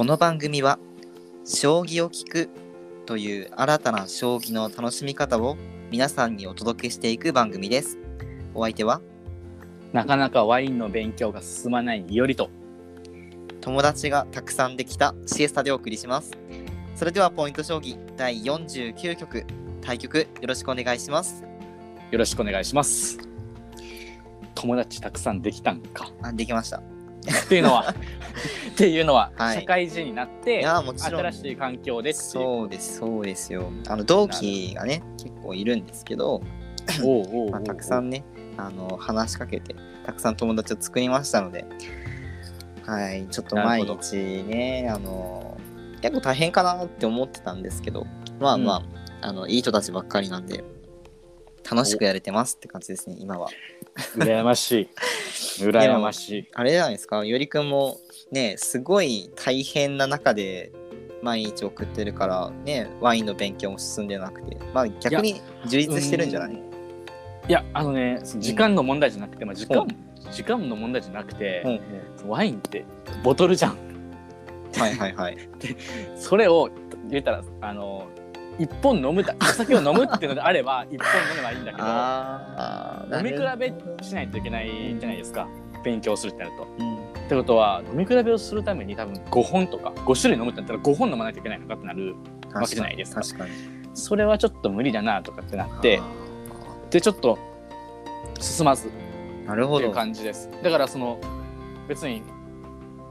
[0.00, 0.78] この番組は
[1.44, 2.48] 将棋を聞く
[3.04, 5.58] という新たな将棋の楽しみ方を
[5.90, 7.98] 皆さんにお届けしていく番組です。
[8.54, 9.02] お相手は？
[9.92, 12.48] なかなかワインの勉強が進まないいおりと
[13.60, 16.30] 友達がたくさんできたシエスタでお送りします。
[16.96, 19.44] それではポイント将棋第49局
[19.82, 21.44] 対局よろしくお願いします。
[22.10, 23.18] よろしくお願いします
[24.54, 26.89] 友達たくさんできたんかあできました。
[27.30, 27.94] っていうのは
[28.72, 29.60] っていうのは、はい。
[29.60, 31.20] 社会人になっていやもちろん。
[31.20, 32.24] 新しい環境でっていう。
[32.24, 33.70] そうですそうですよ。
[33.88, 36.40] あの同期がね結構いるんですけど、
[37.04, 37.50] おうおうおうおう。
[37.50, 38.24] まあ、たくさんね
[38.56, 41.64] あの話しかけてたくさん友達を作りましたので
[42.84, 45.58] はいちょっと毎日ねあの
[46.02, 48.06] 結構大変かなって思ってたんですけど
[48.38, 48.82] まあま
[49.22, 50.64] あ,、あのいい人たちばっかりなんで
[51.68, 53.48] 楽しくやれてますって感じですね今は。
[54.16, 54.88] 羨ましい。
[55.64, 56.48] 羨ましい。
[56.54, 57.24] あれじゃないですか？
[57.24, 57.98] よりくんも
[58.30, 60.72] ねすごい大変な中で
[61.22, 66.54] 毎日送ってるからねワインの勉強も進んでなくてまあ逆に充実してるんじゃない？
[67.48, 69.86] いやあのね時間の問題じゃなくて、まあ、時間
[70.30, 71.70] 時間の問題じゃなくて、うん。
[71.72, 71.80] うん
[72.28, 72.84] ワインって
[73.24, 73.78] ボトルじゃん。
[74.76, 75.38] はいはいはい。
[76.16, 76.68] それを
[77.08, 78.06] 言ったらあの
[78.60, 85.48] 一本飲むだ お酒を飲むっていうのであれば一本飲めばいいんだけど飲み比べしないといけないじゃないですか。
[85.82, 86.68] 勉強するってなると。
[86.78, 86.96] うん。
[86.96, 86.98] っ
[87.30, 92.14] てことは飲み比べをするために多分5本とか5種類飲むってなったら5本飲まないといけないのかってなる
[92.52, 93.22] わけじゃないですか。
[93.22, 93.50] 確かに。
[93.94, 96.02] それはちょっと無理だなとかってなってあ
[96.90, 97.38] でちょっと
[98.38, 98.88] 進まず。
[98.88, 99.80] っーなるほど。
[99.80, 100.50] ていう感じです。
[100.62, 101.18] だからその
[101.88, 102.22] 別に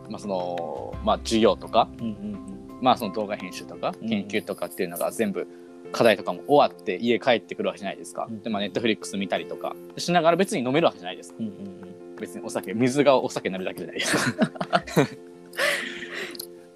[0.10, 2.49] まあそのまあ授業とかうんうん
[2.82, 4.10] まあその動画編集とかうん。
[4.10, 5.48] 研究とかっていうのが全部
[5.92, 8.42] 課題とかも終わって家帰ってくるわけじゃないですか、うん。
[8.42, 11.54] でまあネットフリックス見たりとかしながら別に飲めるわけじゃないですうんうん。
[11.54, 11.56] う
[11.86, 14.50] ん別にお酒水がお酒になるだけじゃないですか。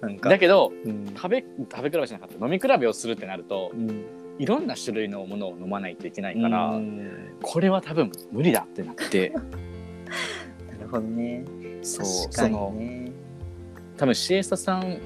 [0.00, 0.28] なんか。
[0.30, 1.06] だけどうん。
[1.14, 2.44] 食べ食べ比べしなかった。
[2.44, 4.04] 飲み比べをするってなるとうん。
[4.38, 7.36] いろんな種類のものを飲まないといけないから、うん。
[7.40, 9.30] これは多分無理だってなって。
[10.66, 11.44] なるほどね。
[11.82, 13.12] そう確かにね。
[13.96, 14.98] 多分シエスタさん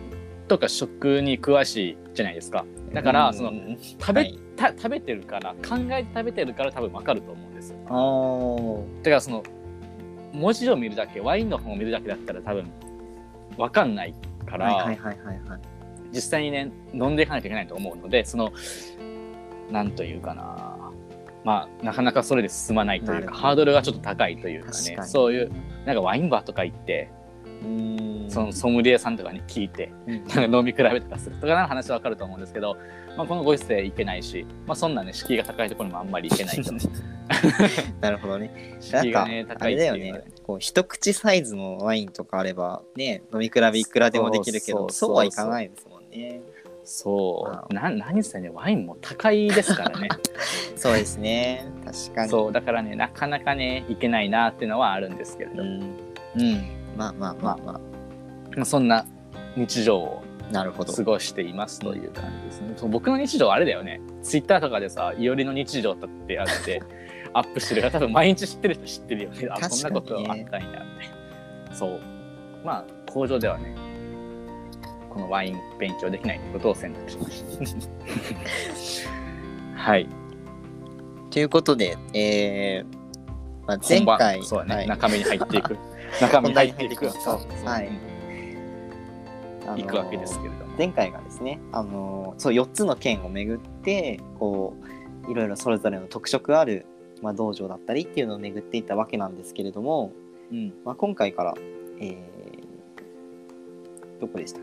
[0.48, 2.64] とか食に詳しいじゃないですか。
[2.92, 3.34] だから、うん。
[3.34, 3.52] その
[3.98, 8.84] 食べ、はいた食べてるから考えて食べてるから多分わかると思うんですよ。
[9.02, 9.44] だからその
[10.32, 12.70] 文字を見るだけワインの本を見るだけだったら多分
[13.56, 14.14] わかんない
[14.44, 15.60] から、はいはいはいはいはい。
[16.12, 18.52] 実際にね飲んでいかないといけないと思うのでその
[19.70, 20.76] なんというかな。
[21.44, 25.52] まあなかなかそれで進まないというかハードルがちょっと高いというかねそういう
[25.86, 27.17] なんかワインバーとか行ってうん
[28.28, 30.24] そのソムリエさんとかに聞いてうん。
[30.26, 32.76] なんか飲み比べとかするとかなら話はわかると思うんですけど、
[33.16, 36.72] まあ、このご時世行けないし、まあ、そんなね敷居が高いところにもあんまり行けないと
[38.00, 38.76] なるほどね。
[38.80, 40.24] 敷居がね高いっていうのはあれだよね。
[40.44, 46.40] こう一口サイズのワインとかあればね飲み比べいくらでもできるけどそうはいかないですもんね。
[46.84, 47.74] そう。
[47.74, 50.08] な何せねワインも高いですからね。
[50.74, 51.66] そうですね。
[51.84, 52.30] 確かに。
[52.30, 52.52] そう。
[52.52, 55.96] だからねなかなかね行けないなっていうのはあるんですけれど、うん。
[56.36, 57.80] うんまあまあまあま
[58.56, 59.06] まあ、そんな
[59.56, 62.74] 日常をあなるほど過ごしていますという感じですね。
[62.88, 64.00] 僕の日常はあれだよね。
[64.22, 66.82] ツイッターとかでさ、いおりの日常だってあって、
[67.34, 69.38] アップしてるから多分毎日知ってる人知ってるよね。
[69.42, 70.50] ねこんなことあったんやっ
[71.70, 71.74] て。
[71.74, 72.00] そう。
[72.64, 73.76] まあ、工場ではね、
[75.10, 77.94] このワイン勉強できないってことを選択しました。
[79.76, 80.08] はい。
[81.30, 85.76] ということで、えーまあ、前回そうだね、はい中身に入っていく。
[86.20, 87.06] 中身に入っていく。
[87.06, 87.12] は
[87.82, 87.88] い。
[87.88, 89.68] うん。
[89.68, 90.74] あのー行くわけですけれども。
[90.78, 94.74] 前回がですね、あのーそう4つの県を巡ってこ
[95.26, 96.86] ういろいろそれぞれの特色ある、
[97.22, 100.12] まあ、道場だったりっていうのを巡っていったわけなんですけれども、
[100.50, 100.72] うん。
[100.84, 101.54] まあ、今回から、
[102.00, 102.18] えー
[104.20, 104.62] どこでしたっ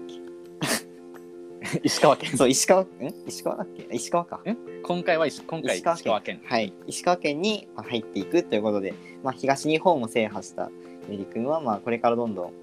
[1.72, 1.80] け？
[1.84, 2.36] 石川県。
[2.38, 2.88] そう石川ん？
[3.28, 3.88] 石川だっけ？
[3.96, 4.42] 石川か。
[4.84, 6.42] 今回は石今回石川石川県。
[6.44, 6.74] はい。
[6.88, 10.70] 石川県にまあ入っていくということで、まあ、東日本を制覇した
[11.10, 12.54] ゆりくんはまあこれからどんどん、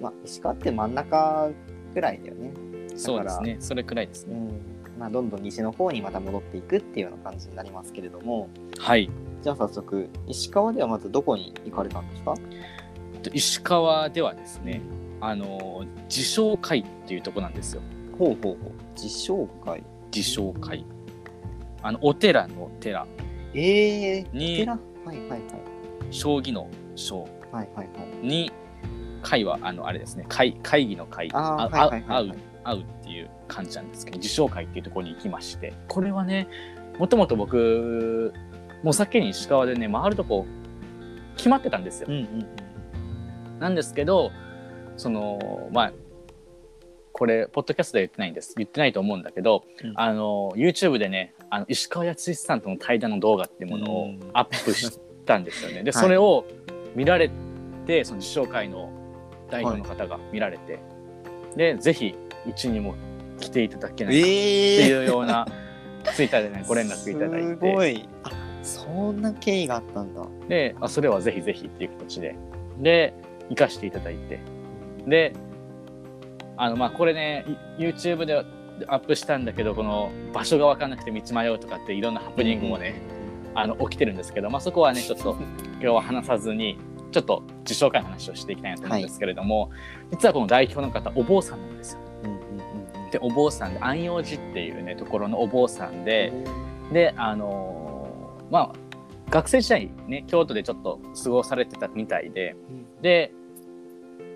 [0.00, 1.50] まあ、石川って真ん中
[1.94, 2.52] ぐらいだよね。
[2.96, 3.56] そうですね。
[3.60, 4.36] それくらいですね。
[4.36, 5.00] うん。
[5.00, 8.48] まあ、どんどん西の方にまた戻っていくっていうような感じになりますけれども。
[8.78, 9.10] はい。
[9.42, 12.34] じゃあ早速石川ではまずどこに行かれたんですか？
[13.32, 14.80] 石川ではですね、
[15.20, 17.82] あの自称会っていうとこなんですよ。
[18.18, 18.56] ほうほうほう。
[18.94, 19.82] 自称会？
[20.14, 20.84] 自称会。
[21.82, 23.06] あのお寺の寺。
[23.54, 24.74] ええー、に寺？
[24.74, 25.40] はいはいはい。
[26.10, 28.26] 将棋の将はいはいはい。
[28.26, 28.50] に
[29.22, 30.24] 会はあのあれですね。
[30.28, 31.28] 会会議の会。
[31.32, 32.36] あーあはいはいはいはい。
[32.36, 35.72] 会う会うっていう感じなんですけど自称会っていうところに行きまして。
[35.88, 36.48] これはね
[36.98, 38.32] もともと僕
[38.82, 40.46] もう先に石川でね回るとこ
[41.36, 42.08] 決まってたんですよ。
[42.10, 42.46] うんうん
[43.60, 44.32] なんですけど
[44.96, 45.92] そのまあ
[47.12, 48.54] これポッドキャストでは言ってないんです。
[48.56, 49.92] 言ってないと思うんだけど、うん。
[49.96, 54.20] あの YouTube でねあの石川康さんとの対談の動画っていうものをうん。
[54.32, 55.84] アップしたんですよね。
[55.84, 56.02] ではい。
[56.02, 56.44] それを
[56.94, 57.30] 見られ
[57.86, 58.90] てその受賞会の
[59.50, 60.78] 代表の方が見られて、
[61.56, 62.14] でぜひ
[62.48, 62.94] うちにも
[63.40, 65.46] 来ていただけないかってえいうような、
[66.14, 68.08] ツイッターでねご連絡いただいすごてい。
[68.24, 68.30] あ
[68.62, 70.26] そんな経緯があったんだ。
[70.48, 72.36] であそれはぜひぜひっていう形で。
[72.78, 73.14] で
[73.50, 74.40] 行かしていただいて。
[75.06, 75.32] で
[76.56, 77.44] あのまあこれね
[77.78, 78.44] い YouTube で
[78.86, 83.00] アップしたんだけどこの場所が分かんなくて道迷うとかっていろんなハプニングもね、
[83.54, 85.36] あの起きてるんですけど、まあ、そこはねちょっと
[85.82, 86.78] 今日は話さずに
[87.10, 89.70] ちょっと受賞会の話をしていきたいなと思うんですけれども、
[90.12, 91.98] 実はこの代表の方お坊さんなんですよ。
[92.22, 93.10] うんうんうんうん。
[93.10, 96.32] でお坊さんで安養寺っていうねところのお坊さんで
[96.92, 98.72] であのーまあ
[99.28, 102.54] 学生時代ね京都でちょっと過ごされてたみたいで
[103.00, 103.32] で、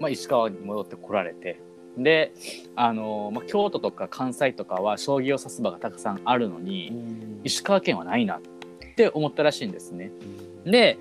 [0.00, 1.60] まあ、石川に戻ってこられて
[1.96, 2.32] で
[2.74, 7.40] あのーまあ、京都とか関西とかは将棋を指す場がたくさんあるのに、うん。
[7.44, 8.40] 石川県はないなっ
[8.96, 10.10] て思ったらしいんですね。
[10.64, 10.98] で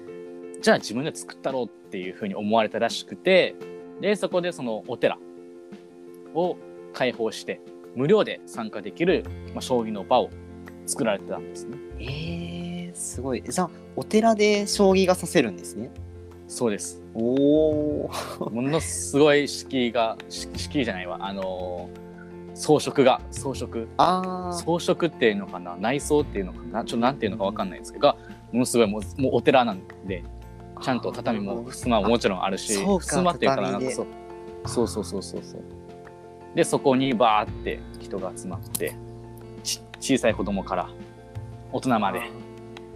[0.65, 3.53] じゃあ自分で作ったろうっていうふうに思われたらしくて
[4.01, 5.19] でそこでそのお寺
[6.33, 6.57] を
[6.91, 7.61] 開放して
[7.95, 10.31] 無料で参加できる、まあ、将棋の場を
[10.87, 11.77] 作られてたんですね。
[11.99, 13.43] えー、すごい。
[13.43, 15.91] じゃあお寺で将棋が指せるんですね。
[16.47, 16.99] そうです。
[17.13, 18.09] お
[18.39, 21.19] おものすごい敷居がし敷居じゃないわ。
[21.21, 22.05] あのー
[22.57, 23.85] 装飾が装飾。
[23.97, 25.75] ああ装飾っていうのかな？
[25.75, 26.85] 内装っていうのかな？
[26.85, 28.15] ちょっとなんていうのかわかんないんですけどが
[28.51, 30.23] ものすごいもうもうお寺なんで
[30.81, 34.07] ちゃんと畳も襖ももちろんあるし襖っていうかななんかそう。
[34.65, 35.61] そうそうそうそうそう。
[36.55, 38.95] でそこにバーって人が集まって
[39.63, 40.89] ち小さい子供から
[41.71, 42.21] 大人まで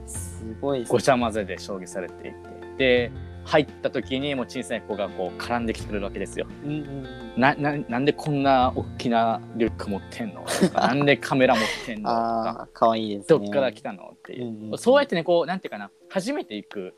[0.08, 2.50] すごいごちゃ混ぜで将棋されていて。
[2.78, 3.12] で
[3.46, 6.46] 入った時にもう小さい子がこう絡んできてくれるわけですよ。
[6.64, 7.06] うんうん
[7.36, 10.44] なななんでこんな大きなリュック持ってんの？
[10.44, 12.10] とか なんでカメラ持ってんの？
[12.10, 12.68] とか。
[12.74, 13.40] かわいいですね。
[13.40, 14.12] どっから来たの？
[14.14, 14.78] っていう、うんうん。
[14.78, 15.90] そうやってねこうなんていうかな。
[16.10, 16.94] 初めて行く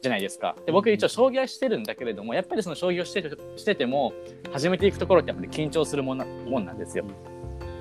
[0.00, 0.56] じゃないですか。
[0.64, 4.12] で僕一応将棋はしてるんだけれどもやっぱりその将棋をしてるしてても
[4.52, 7.04] 初めて行くところってやっぱり緊張するもんなもんなんですよ。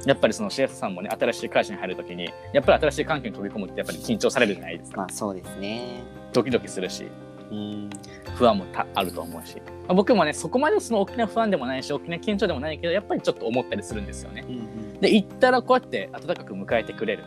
[0.06, 4.98] やっぱりその CS さんもね新しい会社に入るときにやっぱり新しい環境に飛び込むってやっぱり緊張されるじゃないですか。
[4.98, 6.02] まあそうですね。
[6.34, 7.06] ドキドキするし
[7.52, 7.90] うん。
[8.36, 14.46] 不安もたあると思うし、まあ僕もねそこまでその大きな不安でもないし大きな緊張でもないけどやっぱりちょっと思ったりするんですよね。
[14.48, 15.00] うんうん。
[15.00, 17.24] で行ったらこうやって温かく迎えてくれる。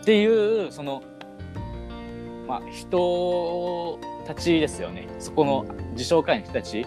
[0.00, 1.02] っていうその
[2.50, 5.06] まあ人たちですよね。
[5.20, 6.84] そこの自紹介の人たち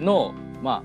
[0.00, 0.32] の
[0.62, 0.82] ま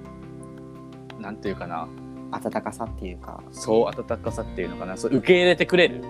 [1.18, 1.88] あなんていうかな。
[2.32, 3.42] 温かさっていうか。
[3.52, 4.98] そう温かさっていうのかな。
[4.98, 6.04] そう受け入れてくれる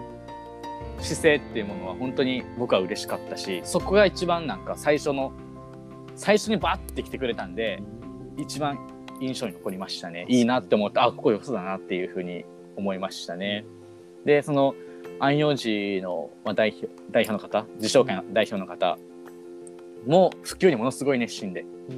[0.99, 5.31] 姿勢っていうものは本当に僕は嬉しかったしそこが一番なんか最初の
[6.15, 7.83] 最初にバッて来てくれたんで
[8.37, 8.79] 一番
[9.21, 10.25] 印象に残りましたね。
[10.27, 12.45] いいなって思ってあここよそだなっていうふうに
[12.75, 13.63] 思いましたね。
[14.25, 14.73] でその
[15.19, 18.97] 安養寺の、まあ、代表代表の方自紹会の代表の方
[20.05, 21.93] も普及にものすごい熱心でうん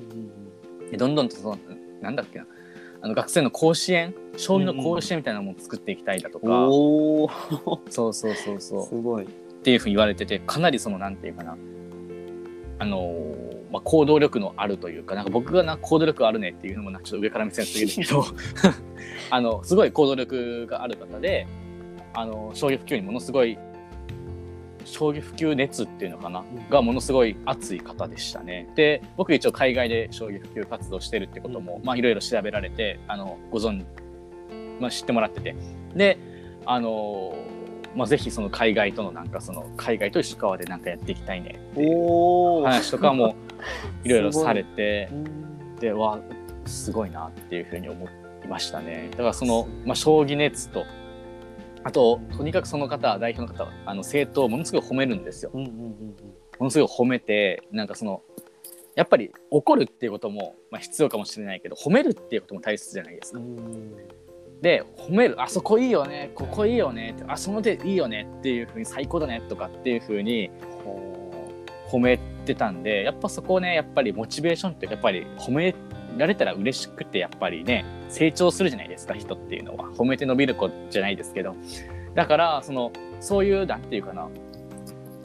[0.82, 1.60] うんでどんどんとその
[2.02, 2.46] なんだっけな
[3.02, 7.30] あの学生の甲子園将棋の甲子園みたいなのも作っていきたいだとか、おお
[7.90, 8.86] そうそうそうそう。
[8.88, 9.26] すごい。
[9.26, 9.28] っ
[9.64, 11.58] ていうふうに言われててかなりそのなんていうかな
[12.80, 18.26] あのーまあ、行動力のあるというかなんか僕がな行動力あるねっていうのもなちょっと上から目線すぎるけど
[19.30, 21.48] あのすごい行動力がある方で
[22.20, 23.60] あの将棋普及にものすごい
[24.86, 26.44] 将棋普及熱っていうのかな？
[26.68, 28.68] がものすごい熱い方でしたね。
[28.76, 33.86] で僕一応海外で将棋普及活動してるってことも、まあいろいろ調べられてあのご存、
[34.80, 35.56] まあ、知ってもらってて。
[35.96, 36.18] で
[36.66, 37.38] あの
[37.96, 43.36] まあ、ぜひその海外とのなんかその海外と石川でなんかやっていきたいねっていう話とかも
[44.04, 46.20] いろいろされてうんでわ
[46.66, 49.10] すごいなっていうふうに思いましたね。
[49.12, 50.84] だからその、まあ、将棋熱と
[51.88, 55.52] あととにかくその方代表の方はあの生徒をものすごい褒めるんですよ。
[55.54, 56.16] うんうんうん
[56.60, 58.24] ものすごい褒めてなんかその
[58.96, 63.40] やっぱり怒るっていうことも、まあ、必要かもしれないけど褒めるっていうことも大切じゃないですか。
[64.62, 70.50] で褒めるあそこいいよねここいいよねあその手いいよねっていうふうに最高だねとかっていうふうに
[70.84, 71.32] ほ
[71.90, 75.74] 褒めてたんでやっぱそこをねやっぱりモチベーションってやっぱり褒め
[76.18, 79.86] られたら嬉しくてやっぱりね成長するじゃないですか人っていうのは。
[79.92, 81.56] 褒めて伸びる子じゃないですけど。
[82.16, 84.28] だからそのそういうなんていうかな。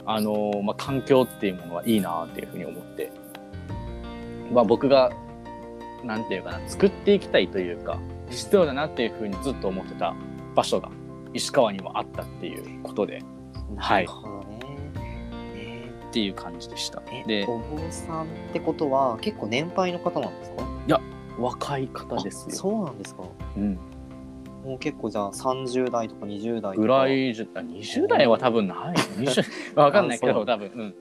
[0.05, 3.09] あのまあ、環境っていうものはいいなっていうふうに思って、
[4.51, 5.11] まあ、僕が
[6.03, 7.97] なんていうかな作っていきたいというか
[8.29, 10.13] 必要だなっていうふうにずっと思ってた
[10.55, 10.91] 場所が
[11.33, 13.19] 石川にもあったっていうことで。
[13.71, 14.07] うはないっ
[16.11, 17.01] ていう感じでした。
[17.25, 20.63] でお坊さんってことは結構年配の方なんですか？
[21.39, 22.55] 若い方ですよ。
[22.55, 23.23] そうなんですか？
[23.57, 23.73] うん、
[24.63, 26.75] もう結構じゃあ30代とか20代とか。
[26.75, 28.97] ぐらいじゃあ20代は多分ない。
[29.17, 30.91] 20わかんないけど多分うん。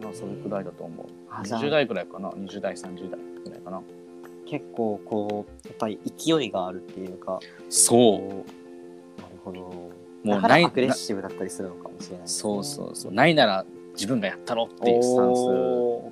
[0.00, 1.06] かなそれくらいだと思う。
[1.30, 1.60] あじゃあ。
[1.60, 2.30] 20代くらいかな。
[2.30, 3.82] 20代30代くらいかな。
[4.46, 7.38] 結構こうやっぱり勢いがあるっていうか。
[7.68, 9.20] そう。
[9.20, 9.60] なるほど。
[10.24, 13.12] もうないアグレッシブだったりするのかもしれないそうそうそう。
[13.12, 16.10] ないなら自分がやったろっていうスタンお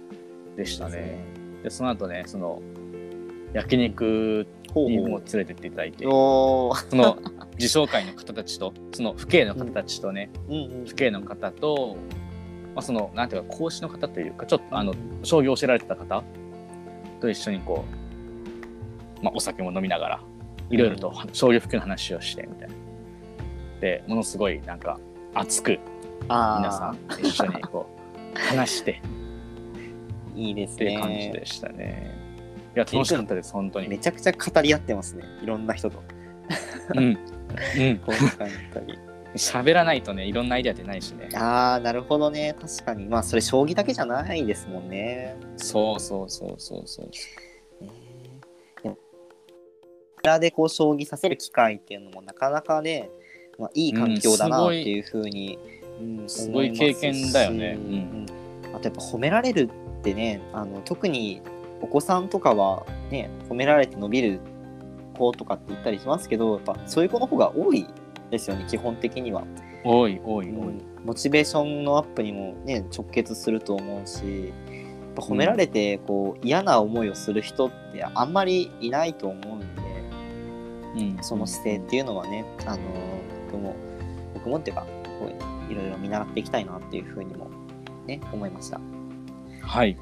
[0.54, 0.90] スでしたー。
[0.90, 1.24] ね
[1.62, 2.60] でその後ねその
[3.52, 6.04] 焼肉にも連れてっていただいて。
[6.04, 7.18] その
[7.58, 10.84] 自称会の方たちとその父兄の方たちとねうんうん。
[10.86, 11.96] 父兄の方と、
[12.74, 16.22] まあ、そのなんていうか講師の方というかちょっとあの将棋を教えられてた方
[17.20, 17.84] と一緒にこ
[19.20, 20.20] う、まあ、お酒も飲みながら
[20.70, 22.74] いろいろと将棋普及の話をしてみたいな。
[23.80, 24.98] でものすごいなんか
[25.34, 25.78] 熱く
[26.28, 27.88] あ皆さん一緒にこ
[28.34, 29.00] う 話して。
[30.36, 32.19] んいいですっていう感じねでしたね。
[32.76, 33.34] いや楽しかった。
[33.34, 33.88] です本当に。
[33.88, 35.24] めちゃくちゃ語り合ってますね。
[35.42, 36.02] いろんな人と。
[36.94, 37.04] うん。
[37.04, 37.18] うん。
[39.36, 41.28] 喋らないとねいろんなアイデア出ないしね。
[41.36, 42.54] ああなるほどね。
[42.60, 43.06] 確かに。
[43.06, 45.36] まあそれ将棋だけじゃないですもんね。
[45.56, 47.06] そうそうそうそうそう。
[47.06, 47.90] ね
[48.82, 53.08] でもこう将棋させる機会っていうのもなかなかね、
[53.58, 55.58] まあ、いい環境だなっていうふうに、
[56.00, 57.78] うんすごい経験だよね。
[57.78, 58.26] うん。
[58.74, 59.68] あとやっぱ褒められる
[60.00, 61.42] ってねあの特に
[61.80, 64.40] お子さんとかはね褒められて伸びる
[65.16, 67.86] 子とかって言ったりしますけどやっぱそういう子の方が多い
[68.30, 69.44] ですよね基本的には、
[69.84, 70.50] 多い多い多い。
[70.50, 74.52] うんモチベーションのアップにもね直結すると思うし
[75.16, 79.66] 褒められてこう、嫌な思いをする人ってあんまりいないと思うんで
[80.96, 82.82] うんその姿勢っていうのはね、あの
[83.46, 83.76] 僕も
[84.34, 84.86] 僕もっていうか
[85.18, 85.26] こ
[85.68, 87.50] ういろいろ見習っていきたいなっていうふうにも
[88.06, 88.80] ね思いました。
[89.62, 89.96] はい。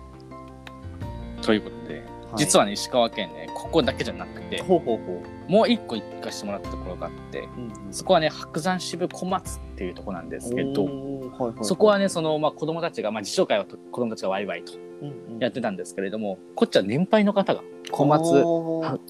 [1.49, 2.03] ということで、
[2.37, 7.49] 実はね石川県ねここだけじゃなくてほうほうほもう一個行かしてもらったところがあってう。
[7.57, 11.65] うんそこはね白山支部小松っていうところなんですけど、はいはいはい。
[11.65, 15.39] そこはねその、まあ、子供たちが、まあ、自紹介はと子供たちがワイワイとうんうん。
[15.39, 18.45] やってたんですけれどもこっちは年配の方が小松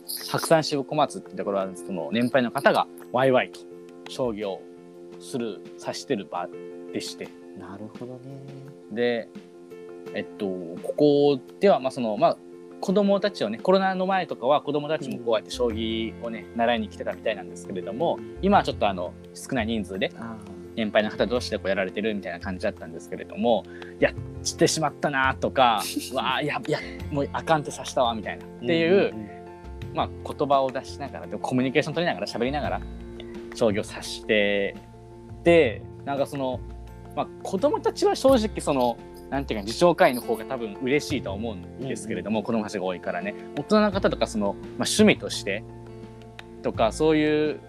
[0.06, 3.58] 白山支部小松ってところはその年配の方がワイワイと
[4.08, 4.62] 将棋を
[5.18, 6.48] する指してる場
[6.92, 7.26] でして。
[7.58, 8.20] なるほどね。
[8.92, 9.28] で
[10.14, 12.36] えっとここではまあそのまあ
[12.80, 20.36] 子供たちをねコロナの前とかは子供たちもこうやって将棋をね習いに来てたみたいなんですけれども今はちょっとあの少ない人数であ
[20.76, 23.64] 年配の方同士でこうやられてるみたいな感じだったんですけれども
[23.98, 24.14] やっ
[24.56, 25.82] てしまったなとか
[26.14, 26.78] わあやや
[27.10, 29.12] もうあかんってさしたわみたいなっていう、
[29.92, 32.80] まあ、言葉を出しながらでもコミュニケーション取りながら喋りながら
[33.56, 34.76] 将棋を指して
[35.42, 36.58] でなんかその、
[37.18, 38.96] まあ、子供たちは正直その
[39.28, 43.34] なんていうか自紹介の方が多分嬉しいとは思うんですけれども、子供たちが多いからね。
[43.58, 45.64] 大人の方とかその、まあ、趣味として
[46.62, 47.60] とかそういう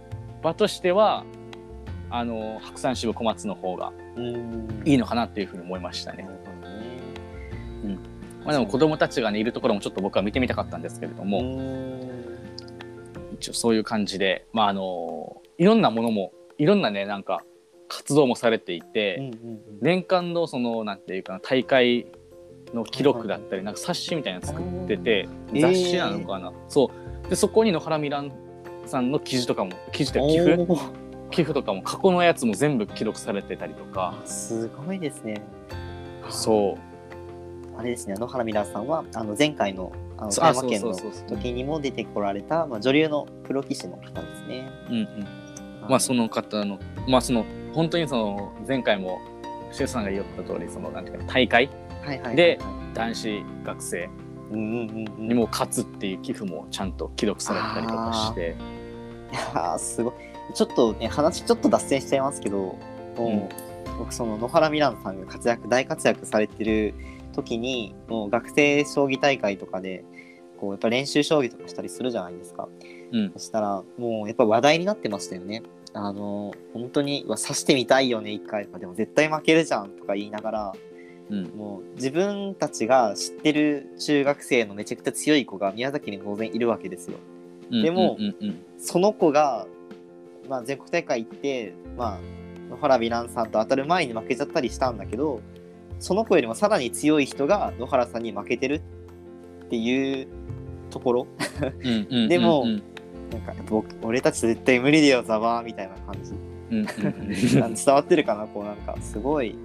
[0.43, 1.25] 場としては
[2.11, 4.83] あの白山支部小松の方がうん。
[4.85, 6.21] いいのかなっていうふうに思いましたね。
[6.21, 6.29] な。
[6.29, 7.97] るほどね。
[8.45, 11.99] まあ、でも子供たちがねいるところもちょっと僕は見てみたかったんですけれども、うん。
[13.33, 17.41] 一応そういう感じで、まあ、あのいろんなものもいろんなねなんか
[17.89, 22.07] 活動もされていて、うんうん年間のそのなんていうかな大会
[22.73, 25.61] の記録だったりなんか冊子みたいなの作っててー。
[25.61, 26.91] 雑誌なのかな、そ
[27.25, 27.29] う。
[27.29, 28.31] でそこに野原ミラン
[28.85, 30.57] さんの記事とかも記事とか寄付
[31.31, 34.15] 寄付とかも過去のやつも全部記録されてたりとか。
[34.25, 35.41] すごいですね。
[36.29, 37.79] そう。
[37.79, 40.93] あれですね、野原ミラーさんはあの前回のあの富山県の
[41.29, 44.69] 時にも出てこられた、まあ、女流のプロ棋士の方ですね。
[44.89, 45.27] うんうん。
[45.89, 46.77] まあその方の
[47.07, 49.19] まあその本当にその前回も
[49.71, 51.69] シェフさんが言った通りそのなんていうか大会
[52.35, 52.59] で
[52.93, 54.09] 男子学生
[54.51, 58.55] にも勝つっていう寄付もちゃんと記録されてたりとかして。
[59.31, 60.13] いやーすごい。
[60.55, 62.75] ちょっとね話ちょっと脱線しちゃいますけど
[63.17, 63.49] うん。
[63.99, 66.95] 僕その野原ミランさんが活躍大活躍されてる
[67.33, 70.03] 時にもう学生将棋大会とかで
[70.59, 72.67] こうやっぱ練習将棋とかしたりするじゃないですか。
[73.11, 73.31] うん。
[73.33, 75.61] そしたらもうやっぱ話題になってましたよね
[75.93, 78.65] あの本当にうわ指してみたいよね一回。
[78.65, 80.73] とかでも絶対負けるじゃんとか言いながら
[81.29, 81.43] うん。
[81.55, 87.17] もう自分たちが知ってる中学生のめちゃくちゃ強い子が宮崎に当然いるわけですよ。
[87.71, 88.17] うんでも
[88.79, 89.67] その子が、
[90.47, 92.19] まあ、全国大会行って、まあ、
[92.71, 95.39] 野原美蘭さんと当たる前に負けちゃったりしたんだけど
[95.99, 98.81] その子よりもさらに強い人が野原さんに負けてる
[99.65, 100.27] っていう
[100.89, 101.27] ところ。
[101.61, 102.27] うんうんうんうん。
[102.29, 102.83] でもうん
[103.31, 106.31] なんか僕俺たち絶対無理だよザバーみたいな感じ。
[106.71, 107.73] うんうん。
[107.75, 109.55] 伝わってるかなこうなんかすごい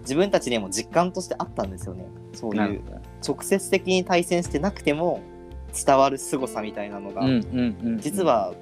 [0.00, 2.06] 自分たちでも実感としてあったんですよね。
[2.32, 2.80] そういう
[3.26, 5.20] 直接的に対戦してなくても
[5.86, 8.54] 伝わる凄さみたいなのが、うんうんうん実は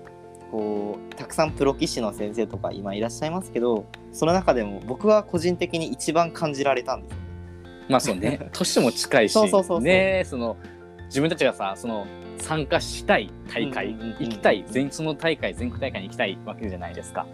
[0.50, 7.16] こうたくさんプロ棋士の先生とか今いらっしゃいますけどその中でも僕は個人的に一番感じられたんです
[7.88, 8.48] まあそうね。
[8.52, 9.80] 年も近いしそうそうそうそう。
[9.82, 10.24] ね。
[10.26, 10.56] その
[11.06, 12.06] 自分たちがさその
[12.42, 17.26] 参加したい大会、行きたい全その大会全国大会に行きたいわけじゃないですか。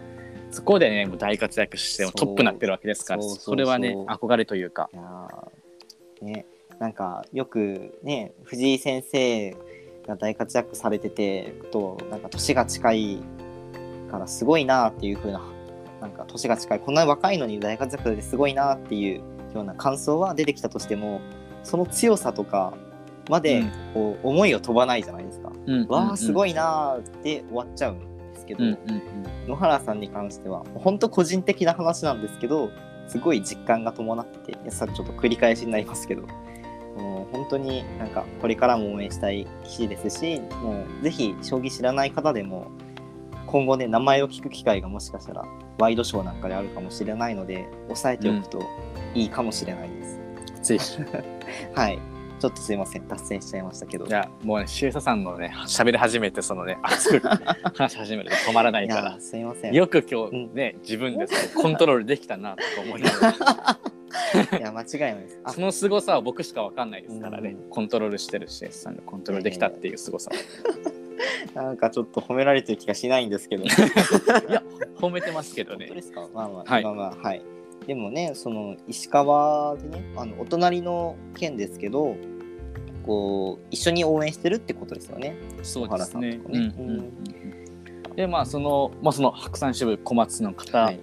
[0.51, 4.89] そこでねもう大活躍してトップになってるわけですからそれはね憧れというか。
[6.21, 6.45] ね
[6.79, 9.51] なんかよくね藤井先生
[10.07, 13.17] が大活躍されててとなんか年が近い
[14.11, 15.41] からすごいなっていう風な
[16.01, 19.19] なんか年が近いこんな若いのに大活躍ですごいなっていう
[19.53, 21.19] ような感想は出てきたとしても
[21.63, 22.73] その強さとか
[23.29, 23.71] までうん。
[23.93, 25.51] こう思いを飛ばないじゃないですか。
[25.65, 25.87] うん。
[25.87, 27.99] わあすごいいなーって終わっちゃうん
[28.33, 29.01] ですけど、うんうん
[29.47, 32.69] 野原さんに関しては本当個人的な話なんですけど
[33.07, 36.21] すごい実感が伴っててさちょっと繰り返しになりますけど
[36.95, 42.69] もう本当になんかこれからも応援したい棋士ですしもうぜひ将棋知らない方でも
[43.47, 45.43] 今後ね名前を聞く機会がもしかしたら
[45.79, 48.61] ワイドショーなんかであるかもしれないので押さえておくと
[49.15, 50.19] いいかもしれないです、
[50.55, 50.63] うん。
[50.63, 50.99] ぜひ。
[51.73, 54.05] はいちょっとすいません脱線しちゃいましたけど。
[54.05, 57.27] いやもうねシエサさんのね喋り始めてそのね熱く
[57.75, 59.11] 話し始めると止まらないいから。
[59.11, 59.73] やすいません。
[59.73, 63.79] よく今日ね、自分でコントロールできたなとか思いながら。
[64.59, 65.39] いや間違いないです。
[65.43, 67.69] あその凄さは僕しかわかんないですからね、うん。
[67.69, 70.31] コントロールしてるし S さんがコントロールできたっていう凄さ
[71.53, 73.63] は、 なんかちょっと褒められてる気がしないんですけど
[74.99, 75.85] 褒めてますけどね。
[75.87, 76.27] 本当ですか？
[76.33, 76.83] まあまあ、はい。
[76.83, 77.41] まあまあはい
[77.87, 82.15] でもねその石川でねあのお隣の県ですけど
[83.05, 85.35] こう一緒に応援してるってことですよね。
[85.63, 86.39] そうですね。
[88.15, 90.99] でまあその,、まあ、その白山支部小松の方はい。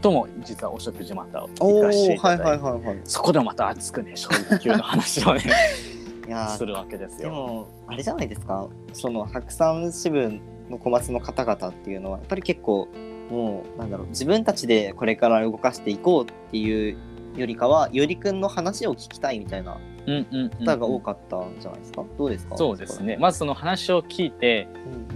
[0.00, 5.42] とも実はお食事また行おかせていいただいて、はいはいはいそこでもまた熱くね将棋級の話をね
[6.28, 7.18] いやーするわけですよ。
[7.18, 8.68] でもあれじゃないですか。
[8.92, 10.38] その白山支部
[10.70, 12.86] の小松の方々っていうのはやっぱり結構
[13.30, 16.96] もうなんだろう自分たちでこれから動かしていこうっていう
[17.36, 22.56] よりかはよりくんの話を聞きたいみたいなうんうんうんうん方が多かったんじゃないですか、どうですか？
[22.56, 25.08] そうですねまずその話を聞いてうんうん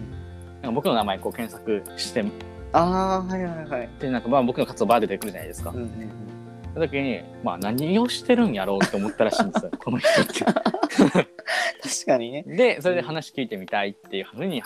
[0.57, 2.25] なんか僕の名前こう検索して
[2.75, 3.89] ああはいはいはい。
[3.99, 5.71] でなんかまあ僕の活動バーで出てくるじゃないですか。
[5.71, 6.11] うんうん
[6.75, 10.45] その時にまあ何をしてるんやろうって思ったらしいんですよ この人って。
[10.45, 11.27] 確
[12.07, 12.45] かにね。
[12.45, 14.63] でそれで話聞いてみたいっていうふうに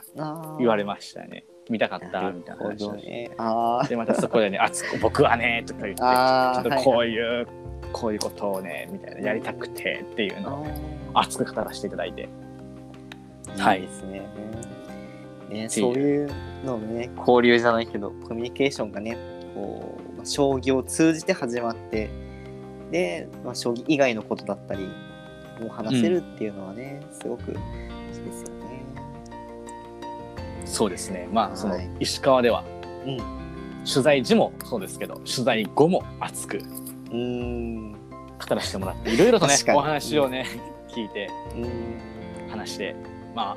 [0.60, 1.44] 言われまましたね。
[1.68, 3.88] 見たかったなみたいな話をしてどね。
[3.88, 6.00] でまたそこでね「熱く僕はね」とか言って。
[6.00, 7.46] ちょっとこういう、
[7.92, 10.66] こういうことをねみたいなやりたくてっていうのを
[11.14, 14.22] あ熱く語らせていただいてーはいいいですね。
[15.48, 16.30] ね、そういう
[16.64, 19.16] のね、交流じゃないけど、コミュニケーションがね、
[19.54, 22.10] こう、まあ将棋を通じて始まって、
[22.90, 24.88] で、まあ、将棋以外のことだったり、
[25.60, 27.95] もう話せるっていうのはね、すごくいいですよね。
[30.66, 31.28] そうですね。
[31.32, 32.64] まあそのはい石川では。
[33.06, 33.18] うん。
[33.88, 37.92] 取材時もそうですけど取材後も熱くうーん。
[37.92, 37.98] 語
[38.50, 40.44] らせてもらっていろいろとねお話をね
[40.88, 41.60] 聞いてう
[42.46, 42.50] ん。
[42.50, 42.96] 話して
[43.34, 43.56] ま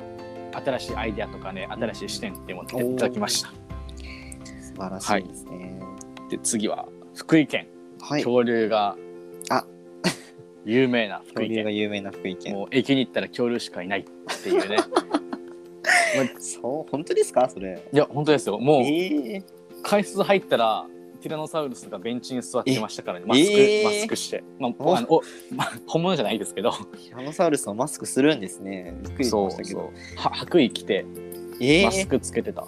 [0.54, 3.48] あ新しいアイデアとかね新しい視点っていうものをいただきました。
[3.48, 5.80] 素晴らしいですね。
[6.30, 7.66] で次は福井県。
[8.00, 8.22] はい。
[8.22, 8.96] 恐竜が
[9.50, 9.64] あ。
[10.64, 12.54] 有名な福恐竜が井県有名な福井県。
[12.54, 14.04] もう駅に行ったら恐竜しかいないっ
[14.42, 14.76] ていうね
[16.38, 17.48] そう、本当ですか？
[17.48, 17.80] それ。
[17.92, 18.58] いや本当ですよ。
[18.58, 19.42] もうええ
[19.82, 20.86] 回数入ったら
[21.22, 23.26] ティラノサウルスがベンチに座ってましたからね。
[23.26, 24.96] マスク、えーマスクして、まあ、お。
[24.96, 25.22] あのお
[25.54, 26.70] まあ本物じゃないですけど。
[26.72, 28.94] ティラノサウルスはマスクするんですね。
[29.02, 29.90] びっくりしましたけど。
[30.16, 31.04] は白衣着て
[31.60, 32.66] ええマスクつけてた、あ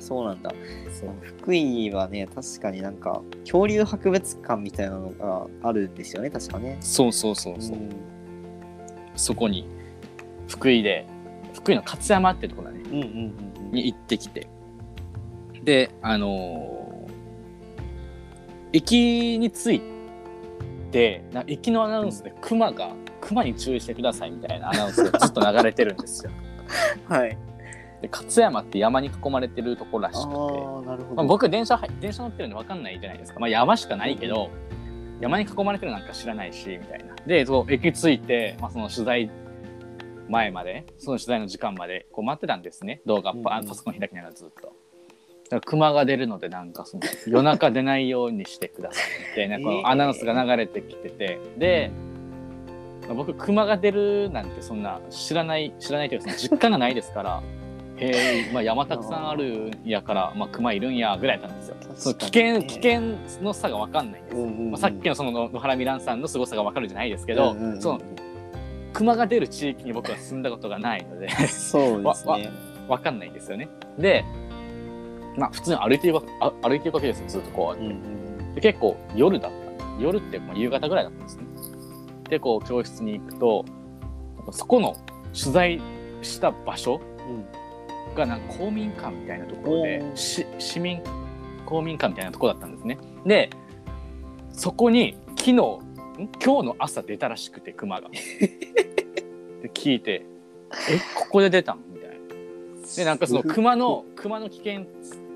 [0.00, 0.52] そうなんだ。
[1.22, 6.78] 福井はね、確かになんか恐竜博物館みたいなのがあるんですよね、確かね。
[6.80, 7.90] そうそうそうそう、ん。
[9.14, 9.66] そこに
[10.48, 11.06] 福井で
[11.56, 14.46] 福井の勝山ってところだねうんうんうんに行ってきて
[15.64, 16.86] であのー
[18.72, 19.82] 駅に着い
[20.90, 22.90] てな駅のアナウンスで熊が
[23.20, 26.32] 熊に注意してくださいみたいなアナウンスがずっと流れてるんですよ。
[27.08, 27.16] うん。
[27.16, 27.38] はい。
[28.02, 31.14] で勝山って山に囲まれてるところらあしくて。
[31.14, 34.50] まあ、僕電車入電車乗ってるんで分かんないじゃないですか、まあ、山しかないけど、
[35.20, 39.30] 山に囲まれてるなんか知らないしみたいなでそう駅着いて、まあ、その取材
[40.28, 43.00] 前までその取材の時間までこう待ってたんですね。
[43.06, 44.54] 動画パ,、パソコン開きながらずっと。
[44.62, 44.74] だか
[45.50, 49.82] ら熊が出るのでなんかその夜中出ないようにしてくださいみたいなこえー。
[49.82, 51.90] のアナウンスが流れてきてて、で、
[53.06, 57.42] まあ僕熊が出るなんてそんな知らない知らないというか実感がないですから
[57.98, 61.76] へえ、まあ、山たくさんあるんやから、まあ、熊いるんやぐらいだったんですよ。
[61.96, 63.00] その危険危険
[63.42, 64.42] の差が分かんないんですよ。
[64.42, 64.70] うんうんうん。
[64.72, 67.80] まあ、さっきのその野原美蘭さんの凄さが分かるじゃないですけど、うんうんうん。
[67.80, 68.00] その
[68.96, 72.50] 熊が出る地域に僕は住んだことがないのでそうですね。
[72.88, 73.68] わかんないんですよね。
[73.98, 74.24] で、
[75.36, 79.66] まあ普通に歩いているわあ歩いていくわけですよ、ずっとこううんうんで結構夜だった。
[79.98, 81.44] 夜ってまあ夕方ぐらいだったんですね。
[82.28, 83.64] で、こう教室に行くと、
[84.50, 84.96] そこの
[85.32, 85.80] 取材
[86.22, 91.02] した場所うんがなんか公民館みたいなところでおーし市民
[91.66, 92.98] 公民館みたいなところだったんですね。
[93.24, 93.50] で
[94.52, 95.85] そこに昨日ん
[96.16, 98.10] 今日の朝出たらしくて熊が。
[99.62, 100.24] で聞いて
[100.90, 102.16] 「えここで出たん?」みたいな。
[102.96, 104.86] でなんかその熊の熊の危険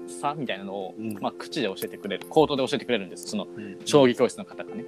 [0.07, 1.15] さみたいなのを、うん。
[1.21, 3.79] まあ、口で教えてくれる口頭で教えてくれるんですそのうん。
[3.85, 4.85] 将棋教室の方がね。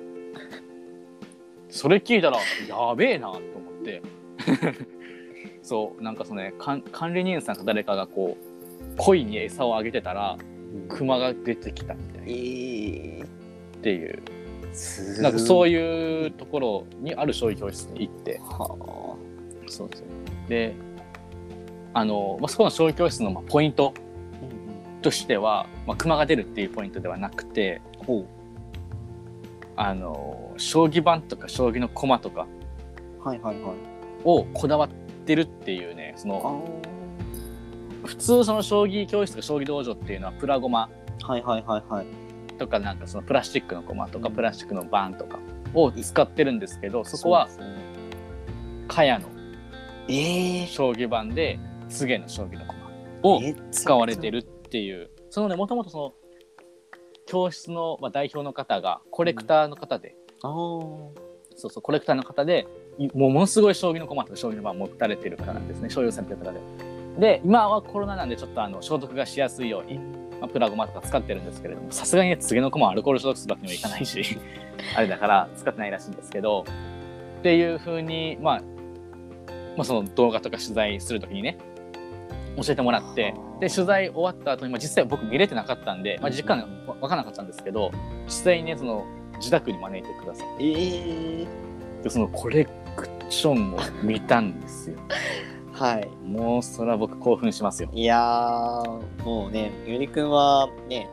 [1.69, 4.03] それ聞いたらやべえなと思って。
[5.63, 10.37] そうなんかそのね管管理人さんか誰かがこう鯉に餌をあげてたら
[10.89, 12.23] 熊が出てきたみたいな。
[12.23, 13.25] っえ
[13.81, 14.23] ていう。
[14.25, 14.42] ー、
[15.21, 18.41] なんかそういいうところにある将棋教室に行って。
[18.43, 19.17] は
[19.69, 20.07] そうですね
[20.49, 20.75] で
[21.95, 23.95] あの、まあ、そこの将棋教室のまあポイント
[25.03, 28.27] としては、まあ、熊が出るっていうポイントではなくてう。
[29.77, 32.47] あの将棋盤とか将棋の駒とか
[34.25, 34.91] をこだわっ
[35.25, 36.63] てるっていうねその
[38.05, 42.07] あ普通その将棋教室とか将棋道場っていうのはプラゴマーはいはいはいはい
[42.63, 44.35] とかなんかそのプラスチックの駒とかうん。
[44.35, 45.41] プラスチックの盤とか
[45.75, 47.49] を使ってるんですけどそこは
[48.87, 49.29] 茅の
[50.09, 52.75] えー、将棋盤で柘の将棋の駒
[53.23, 55.11] をえ使われてるっていう。
[55.31, 56.15] そのねもともとその
[57.27, 60.53] 教室のまあ代表の方がコレクターの方で、あー。
[61.55, 62.67] そうそうコレクターの方で
[62.99, 65.91] いもうものすごい将棋の駒とか将棋の盤を持たれてる方なんですね。
[65.91, 66.61] 所有されてる方で。
[67.19, 70.01] で今はコロナなんでちょっとあの消毒がしやすいように、
[70.43, 74.39] まあ、プラゴマとか使ってるんですけれどもさすがにね柘の駒をアルコール消毒するわけにもいかないし
[74.97, 76.65] あれだから使ってないらしいんですけど
[77.39, 78.61] っていうふうに、まあ、
[79.77, 81.59] まあその動画とか取材するときにね
[82.57, 87.93] 教えてもらってで取材終わった後に、まあ、実際僕見れてなかったんで、まあ、実感わ分からなかったんですけど
[88.27, 91.47] 実際にねその自宅に招いてくださえー、
[92.01, 92.71] ってそのコレク
[93.29, 94.99] ションも見たんですよ
[95.73, 96.09] はい。
[96.25, 97.89] もうそれは僕興奮しますよ。
[97.93, 101.09] いやーもうねゆりくんはね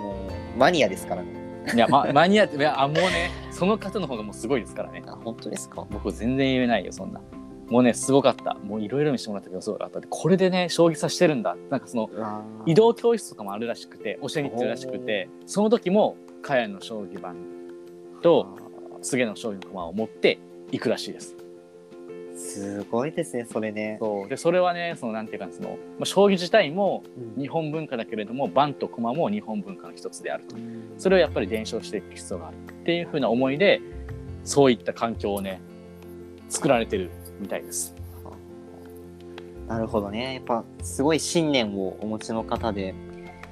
[0.00, 0.14] も
[0.54, 1.28] うマニアですからね。
[1.74, 5.02] いや、ま、 マニアっていやあもうねその方の方がもうすごいですからね。
[5.06, 5.86] あ本当ですか？
[5.90, 7.20] 僕全然言えないよそんな。
[7.68, 8.54] もうねすごかった。
[8.64, 10.00] もういろいろ見せてもらったけどすごかった。
[10.00, 11.56] でこれでね将棋指してるんだ。
[11.68, 12.10] なんかその
[12.66, 17.36] 移動教室とかもあるらしくて教えに行ってるらしくてその時も茅の将棋盤
[18.22, 18.46] と
[19.02, 20.38] 柘の将棋の駒を持って
[20.72, 21.36] 行くらしいです
[22.40, 23.98] すごいですねそれね。
[24.00, 24.28] そう。
[24.28, 27.02] でそれはねそのなんていうかその、まあ、将棋自体も
[27.36, 27.42] うん。
[27.42, 30.56] 日本文化だけれども盤と駒も日本文化の一つであると。
[30.98, 33.80] それをやっぱり伝承していく必要があるっていうふうな思いで
[34.44, 35.60] そういった環境をね
[36.48, 37.94] 作られてるみたいです。
[39.68, 40.34] なるほどね。
[40.34, 42.94] やっぱすごい信念をお持ちの方で。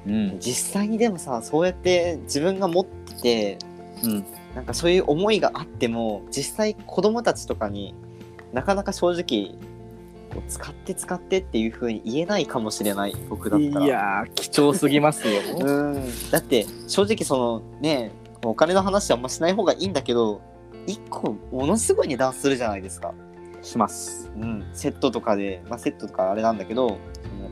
[0.06, 0.38] うん。
[0.40, 3.58] 実際にでもさそうやって自分が持ってて
[4.02, 4.24] うん。
[4.54, 7.94] なんかそういう思いがあっても実際子供たちとかに
[8.52, 9.54] なかなか正直
[10.32, 13.86] こう使って使ってっていう風に言えないかもしれない僕だったら。
[13.86, 15.40] やー貴重すぎますよ。
[15.60, 18.12] うんだって正直そのね
[18.44, 20.40] お金の話はあんましない方がいいんだけど
[20.86, 23.12] 1個ものすごい値段するじゃないですか、
[23.62, 24.30] します。
[24.36, 26.98] うん、セットとかで、まあ、セットとかあれなんだけど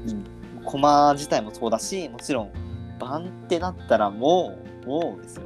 [0.06, 0.22] その
[0.64, 2.50] コマ自体もそうだしもちろん
[2.98, 5.45] 盤ってなったらもうもうですよ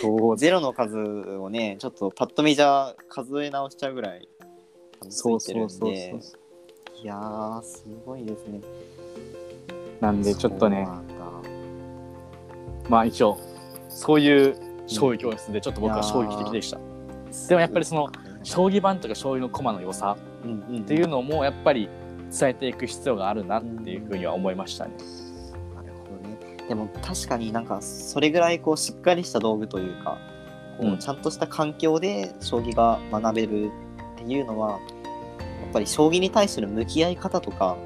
[0.00, 4.28] そうゼロの数をねちょっとパッと見じゃ数え直しちゃうぐらい
[5.08, 5.92] そうそうそうそう。
[7.02, 8.60] いやーすごいですね
[10.00, 10.88] なんでちょっとね
[12.88, 13.38] まあ一応
[13.88, 16.78] そういう将棋教室でちょっと僕は衝撃的でした。
[17.48, 18.08] でもやっぱりその
[18.42, 21.88] 将棋盤とか将棋の駒の良さうんうんっていうのもやっぱり
[22.30, 24.92] 伝えていく必要があるなっていうふうには思いましたね。
[24.92, 25.25] なるほどね。
[26.68, 30.18] でも確かになんかそれぐらいこうしっかりした道具というか、
[30.78, 33.70] こうちゃんとした環境で将棋が学べる
[34.14, 34.80] っていうのは、やっ
[35.72, 37.76] ぱり将棋に対する向き合い方とか、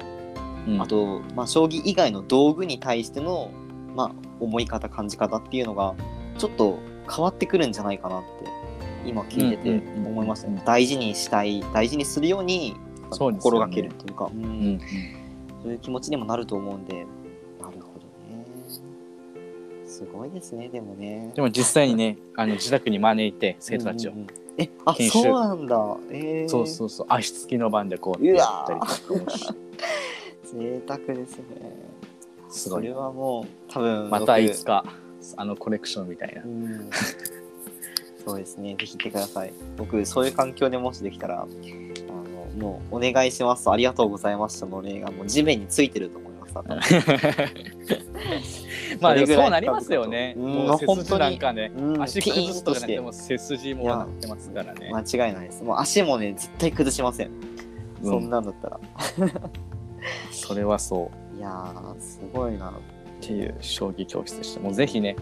[0.67, 0.81] うん。
[0.81, 3.51] あと、まあ、将棋以外の道具に対しての、
[3.95, 5.95] まあ、思い方感じ方っていうのが
[6.37, 8.27] ちょっと変わってくるんじゃないかなって
[9.05, 10.61] 今聞いててうんうんうん思いましたね。
[10.65, 12.75] 大事にしたい大事にするように
[13.09, 14.79] 心がけるっていうか、うんうん。
[15.63, 17.05] そういう気持ちにもなると思うんで。
[20.01, 21.31] すごいですね、でもね。
[21.35, 24.27] でも実際にねあの自宅に招いて生徒たちを、うんうんうん。
[24.57, 25.21] え、あ、研修。
[25.21, 25.97] そうなんだ。
[26.09, 27.05] えー、そうそうそう。
[27.07, 28.97] 足つきの番でこううやったりとか
[30.55, 31.43] 贅沢ですね。
[32.49, 32.81] すごい。
[32.81, 34.83] それはもう、多分またい僕つか
[35.37, 36.41] あのコレクションみたいな。
[36.43, 36.89] うん。
[38.25, 38.75] そうですね。
[38.79, 39.53] ぜひ行ってください。
[39.77, 43.65] 僕、そういう環境でもしできたら、あのもうお願いします。
[43.65, 47.05] とありがとうございましたの例がもう地面についてると思います。
[47.05, 47.25] 多 分
[48.99, 50.35] まあでもそうなりますよね。
[50.37, 54.91] うんもう背筋なんかね、うん足崩すとかなくも背筋もなってますからね。
[54.91, 55.63] 間違いないです。
[55.63, 57.27] もう足もね、絶対崩しません。
[57.27, 57.41] うん
[58.03, 58.79] そんなんだったら。
[60.31, 61.37] それはそう。
[61.37, 62.73] いやー、すごいな。
[63.21, 64.59] っていう将棋教室でした。
[64.59, 65.15] もうぜひね、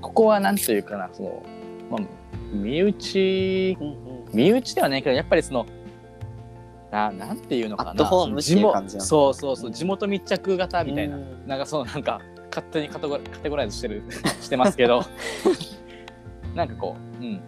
[0.00, 1.42] ここはなんというかな、その、
[1.90, 2.00] まあ、
[2.52, 3.78] 身内、
[4.32, 5.66] 身内ではないけど、やっぱりその、
[6.94, 7.90] ななんていうのかな。
[7.90, 11.16] アットホームっていう感じそうそうそう、地元密着型みたいな。
[11.16, 14.02] うんなんかそのなんか、勝手にカテゴカテゴライズしてる、
[14.40, 15.02] してますけど、
[16.54, 17.42] なんかこう、うん、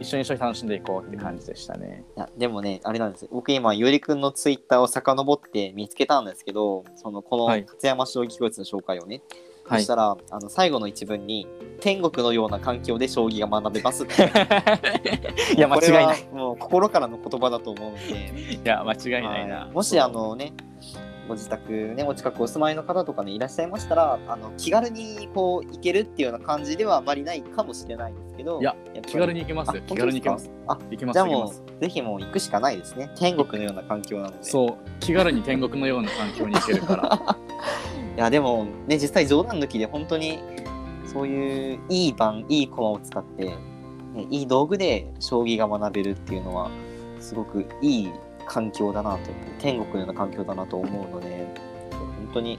[0.00, 2.04] 一緒に一緒に楽しんでいこうって感じでしたね。
[2.16, 3.28] いやでもね、あれなんですよ。
[3.32, 11.46] 僕今、ゆりくんのツイッターを遡って見つけたんですけど、そのこのはい勝山将棋教室の紹介をね、はいそしたらあの最後の一文に
[11.80, 14.14] 「天国のような環境で将棋が学べます」って
[15.56, 16.28] いや、間違いない。
[16.32, 18.00] もう心からの言葉だと思うんで、
[18.54, 19.56] いや、間違いないな。
[19.60, 20.52] はいもしあのね
[21.28, 28.74] ご自宅ねお近くお住まいの方とかねいらっしゃいましたらあの気軽にこう行けるっていうような感じではあまりないかもしれないんですけどいや
[29.06, 29.80] 気軽に行けます。
[29.86, 30.50] 気軽に行けます。
[30.66, 31.52] あ行きますじゃあも。
[31.78, 37.36] うぜひもう行くしかないですね天国のような環境なのでそう、気軽に天国のような環境に行けるから。
[38.16, 40.40] いやでもね実際冗談抜きで本当に
[41.06, 43.56] そういういい盤いい駒を使って、ね、
[44.30, 46.70] いい道具で将棋が学べるっていうのは
[47.20, 48.10] すごくいい
[48.46, 51.46] 環境だなと天国のような環境だなと思うので
[51.90, 52.58] 本当に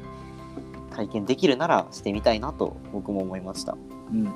[0.91, 3.77] 体験できるならしてみたいなと僕も思いました。
[4.11, 4.27] うんうん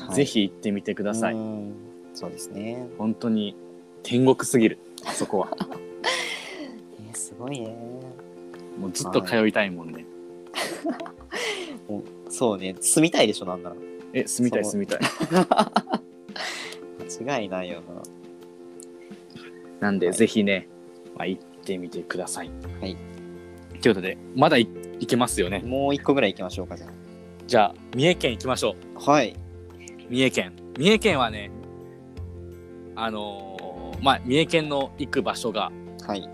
[0.00, 1.34] はいぜひ行ってみてください。
[1.34, 1.74] うん
[2.14, 3.54] そうですね、本当に
[4.02, 4.78] 天国すぎる。
[5.04, 5.48] あそこは。
[6.98, 7.76] えーすごいね。
[8.78, 10.05] もうずっと通いたいもんね。
[12.28, 13.76] そうね住みたいでしょなんなら。
[14.12, 15.00] え、住みたい住みたい。
[17.20, 17.82] 間違いないよ
[19.80, 19.80] な。
[19.80, 20.68] なんで、はいぜひね、
[21.16, 22.50] まあ、行ってみてください。
[22.80, 22.96] はい。
[23.80, 25.62] ということで、まだい行けますよね。
[25.64, 26.86] もう一個ぐらい行きましょうかじゃ
[27.46, 28.74] じゃあ、三重県行きましょう。
[28.96, 29.12] あ。
[29.12, 29.36] はい。
[30.08, 30.52] 三重県。
[30.78, 31.50] 三重県はね、
[32.94, 35.70] あのーまあ、三重県の行く場所が、
[36.06, 36.28] はい。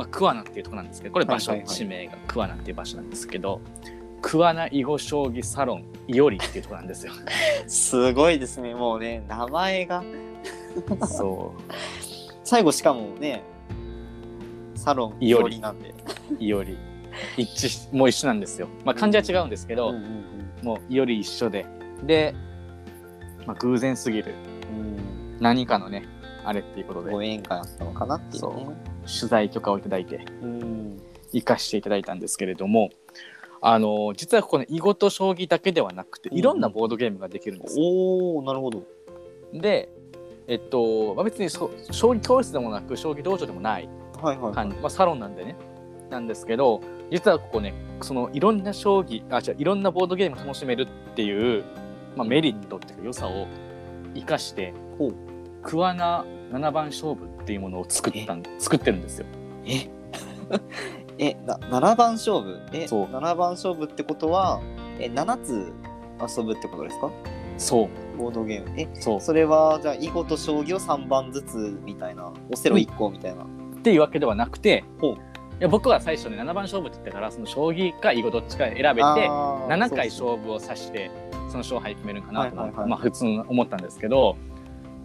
[0.00, 3.60] まあ、桑名っていうところなんですけど、これ場所、地名が桑名っていう場所なんですけど、
[4.22, 7.12] 桑名囲碁将棋サロンいおりっていうところなんですよ。
[7.68, 8.74] すごいですね。
[8.74, 10.02] もうね、名前が。
[11.06, 11.52] そ
[12.44, 13.42] 最後しかもね、
[14.74, 15.90] サロンいおりなんで。
[15.90, 16.78] う、いおり。
[17.36, 18.68] 一致し、もう一緒なんですよ。
[18.86, 20.24] まあ、漢字は違うんですけど、うんうん
[20.62, 21.66] もういおり一緒で。
[22.04, 22.34] で、
[23.46, 24.34] まあ、偶然すぎる
[24.74, 26.06] うん何かのね、
[26.44, 28.89] あれっていうことで、ご縁があったのかなっていうね。
[29.06, 31.00] 取材許可をいただいて、うん。
[31.32, 32.90] 行かしていただいたんですけれども、
[33.62, 37.84] あの実はここね囲碁と将棋だけではなくてうんいろんなボードゲームができるんですよ。
[37.84, 38.82] おおなるほど。
[39.52, 39.90] で
[40.46, 43.88] えっと、まあ、別にそ将棋教室でもなく将棋道場でもない
[44.20, 44.68] はいはい、はい。
[44.68, 45.56] まあ、サロンなんでね
[46.10, 51.64] なんですけど実はここねそのいろんな将棋あ違ういろんなボードゲーム楽しめるっていう、
[52.16, 53.46] まあ、メリットっていうか良さを
[54.14, 54.74] 生かして
[55.62, 59.26] 桑名七番勝負っていうものを作ったん作ってるんですよ。
[59.66, 59.88] え？
[61.18, 62.60] え、な7番勝負？
[62.72, 63.04] え、そう。
[63.06, 64.60] 7番勝負ってことは、
[65.00, 65.72] え、7つ
[66.38, 67.10] 遊ぶってことですか？
[67.58, 68.18] そう。
[68.18, 68.80] ボードゲーム。
[68.80, 69.20] え、そう。
[69.20, 73.42] それは、じゃあ、囲碁と将棋を3番ずつみたいな、オセロ1個みたいな。
[73.42, 73.46] っ
[73.82, 75.14] ていうわけではなくてほう。
[75.14, 75.16] い
[75.58, 81.10] や僕は最初ね7番勝負って言ったからその将棋か囲碁どっちか選べてあー7回勝負を指して
[81.48, 84.36] その勝敗決めるんかなとまあ普通に思ったんですけど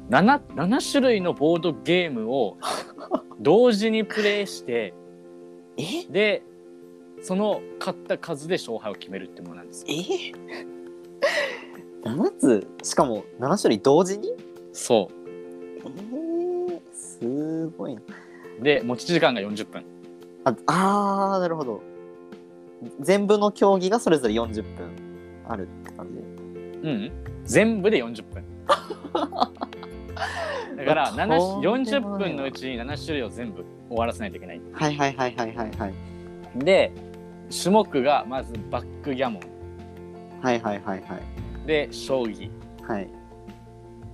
[0.09, 2.57] 7, 7種類のボードゲームを
[3.39, 4.93] 同時にプレイして
[5.77, 6.05] え？
[6.09, 6.43] で
[7.21, 9.87] その勝った数で勝敗を決めるってものなんですよ。
[12.03, 12.67] え？7つ？
[12.83, 14.33] しかも7種類同時に？
[14.73, 15.09] そ
[15.85, 18.01] えー、すごいな。
[18.59, 19.83] うで持ち時間が40分。
[20.43, 21.81] ああーなるほど。
[22.99, 24.91] 全部の競技がそれぞれ40分
[25.47, 26.19] あるって感じ。
[26.87, 27.11] うん。
[27.43, 28.43] 全部で40分
[30.85, 31.25] だからと7
[31.79, 34.61] んでもない40分のうちに7種類を全部終わらせないといけない。
[34.73, 35.93] はいはいはいはいはいはい。
[36.57, 36.91] で
[37.51, 39.41] 種目がまずバックギャモン。
[40.41, 41.67] はいはいはいはい。
[41.67, 42.49] で将棋。
[42.83, 43.07] はい。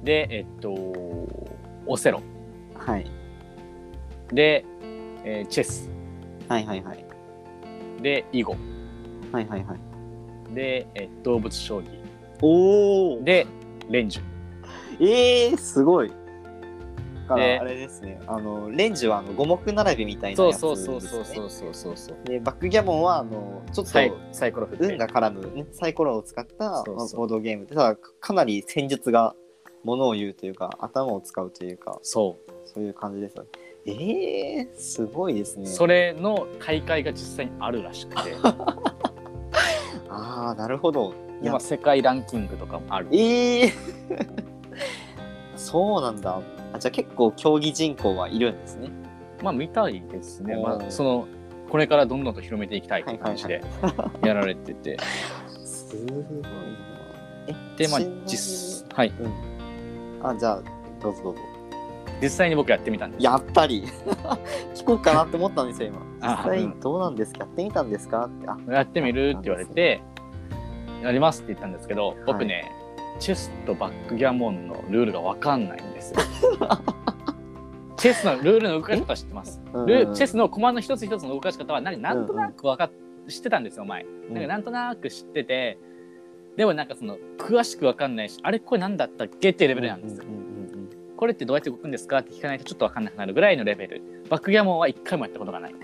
[0.04, 0.72] でえっと
[1.86, 2.22] オセロ。
[2.76, 3.06] はい。
[4.34, 4.66] で、
[5.24, 5.90] えーチェス。
[6.48, 7.06] はいはいはい。
[8.02, 8.56] で囲碁。
[9.32, 10.54] はいはいはい。
[10.56, 11.86] で、えー動物将棋。
[12.42, 13.46] おおで
[13.90, 14.24] レンジュ。
[15.00, 16.10] えー、すごい。
[16.10, 16.16] だ
[17.36, 18.20] かでらあれですね。
[18.28, 29.36] あのレンジはあの五目並びみたいなそうやつです、ね、そうそうそうそうそうそうそうでバックギャモンはあのちょっとサイサイコロ運が絡む、ね、サイコロを使ったボードゲームでただかなり戦術が
[29.84, 33.50] ものを言うというか頭を使うというかそそういう感じですよね
[33.86, 38.36] ええー、すごいですう、ねそれの大会が実際にあるらしくて
[40.10, 43.74] ああなるほど今世界ランキングとかもあるええー、
[45.56, 46.42] そうなんだ
[46.74, 48.90] あじゃあ結構競技人口はいるんですね。
[49.44, 51.28] まあ見たいですね、まあ、その
[51.70, 53.64] これからどんどんと広めていきたいって感じで
[54.24, 54.98] やられてて、
[55.66, 56.50] すごいな。
[57.48, 59.12] えでまあ実はい。
[60.24, 60.62] あじゃあ
[61.02, 61.42] どうぞどうぞ。
[62.22, 63.24] 実際に僕やってみたんです。
[63.24, 63.84] やっぱり。
[64.76, 66.02] 聞こうかなって思ったんですよ今。
[66.22, 66.80] あ実際うん。
[66.80, 67.40] どうなんですか？
[67.40, 68.26] やってみたんですか？
[68.28, 68.48] って。
[68.48, 70.02] あやってみるって言われて
[71.02, 72.72] やりますって言ったんですけど僕ね、
[73.20, 76.20] チェスとバックギャモンのルールが分かんないんですよ。
[77.98, 79.62] チェスのルールの動かし方は知ってます？
[79.74, 79.86] うん。
[79.86, 82.92] ルーチェスのコマの一つ一つの動かし方は何なんとなく分かっ
[83.30, 84.04] 知ってたんですよ前。
[84.04, 84.34] うん。
[84.34, 85.78] なんかなんとなく知ってて。
[86.58, 90.26] でもなんかその詳しく分かんないしあれこれ何だったっけっていうレベルなんですよ。
[90.28, 90.62] うんうんうんうん
[91.22, 94.02] これってどうやって動くんですかって聞かないとちょっと分かんなくなるぐらいのレベル。
[94.28, 95.76] バックギャモンは一回もやったことがない。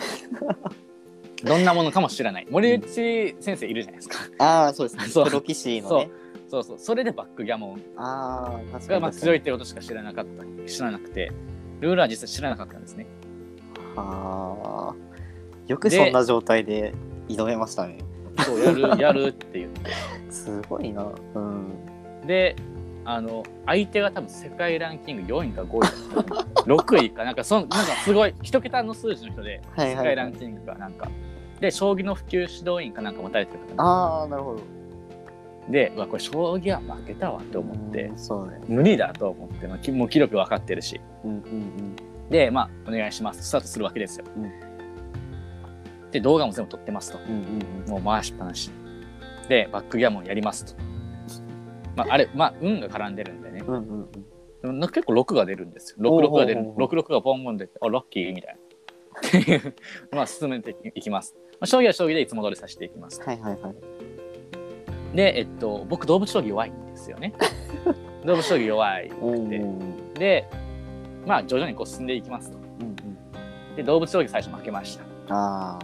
[1.45, 2.47] どんなものかも知らない。
[2.49, 4.17] 森内先生いるじゃないですか。
[4.39, 5.23] ああそうですね。
[5.23, 6.09] プロ棋士のね
[6.47, 6.79] そうそう。
[6.79, 7.81] それでバックギャモン。
[7.97, 10.69] ああ確かがにまあ強いってことしか知らなかった。
[10.69, 11.31] 知らなくて。
[11.79, 13.05] ルールは実際知らなかったんですね。
[13.95, 14.95] ああ
[15.67, 16.93] よくそんな状態で
[17.27, 17.99] 挑めましたね。
[18.39, 19.91] そうやる やるって言って
[20.29, 21.07] すごいな。
[21.35, 21.73] うん。
[22.25, 22.55] で
[23.05, 27.23] あの相手が多分世界ランキング4位か5位かな6位か。
[27.23, 30.03] なんかそんなんかすごい一桁の数字の人ではいはいはい。
[30.03, 31.09] 世界ランキングがなんか。
[31.59, 33.83] で将棋の普及指導員かなんか持たれてる方。
[33.83, 34.61] ああなるほど
[35.69, 38.13] でうわこれ将棋は負けたわって思ってね。
[38.67, 40.99] 無理だと思って、まあ、きもう気力分かってるし。
[41.23, 41.95] うんうん
[42.29, 43.41] でまあお願いします。
[43.41, 44.51] スタートするわけですよ、うん。
[46.11, 47.19] で動画も全部撮ってますと。
[47.19, 47.89] うんうんうん。
[47.89, 48.69] もう回しっぱなし。
[49.47, 50.73] でバックギャモンやりますと、
[51.95, 53.63] まあ、あれまあ運が絡んでるんでね。
[53.65, 54.09] うんうん
[54.63, 54.79] うん。
[54.81, 56.11] で結構6が出るんですよ。
[56.11, 56.59] おう66が出る。
[56.59, 58.67] おうおうおう66がボンボン出てあラッキーみたいな。
[59.17, 59.75] っていう
[60.11, 63.21] まあ進めていきます、まあ、将棋は将棋でいつも通りさせていきます。
[63.21, 63.75] はいはいはい
[65.13, 67.33] でえっと僕動物将棋弱いんですよね。
[68.25, 70.47] 動物将棋弱いうんうんで
[71.25, 72.57] まあ徐々にこう進んでいきますと。
[72.57, 72.95] うん
[73.75, 75.03] で動物将棋最初負けました。
[75.29, 75.79] あ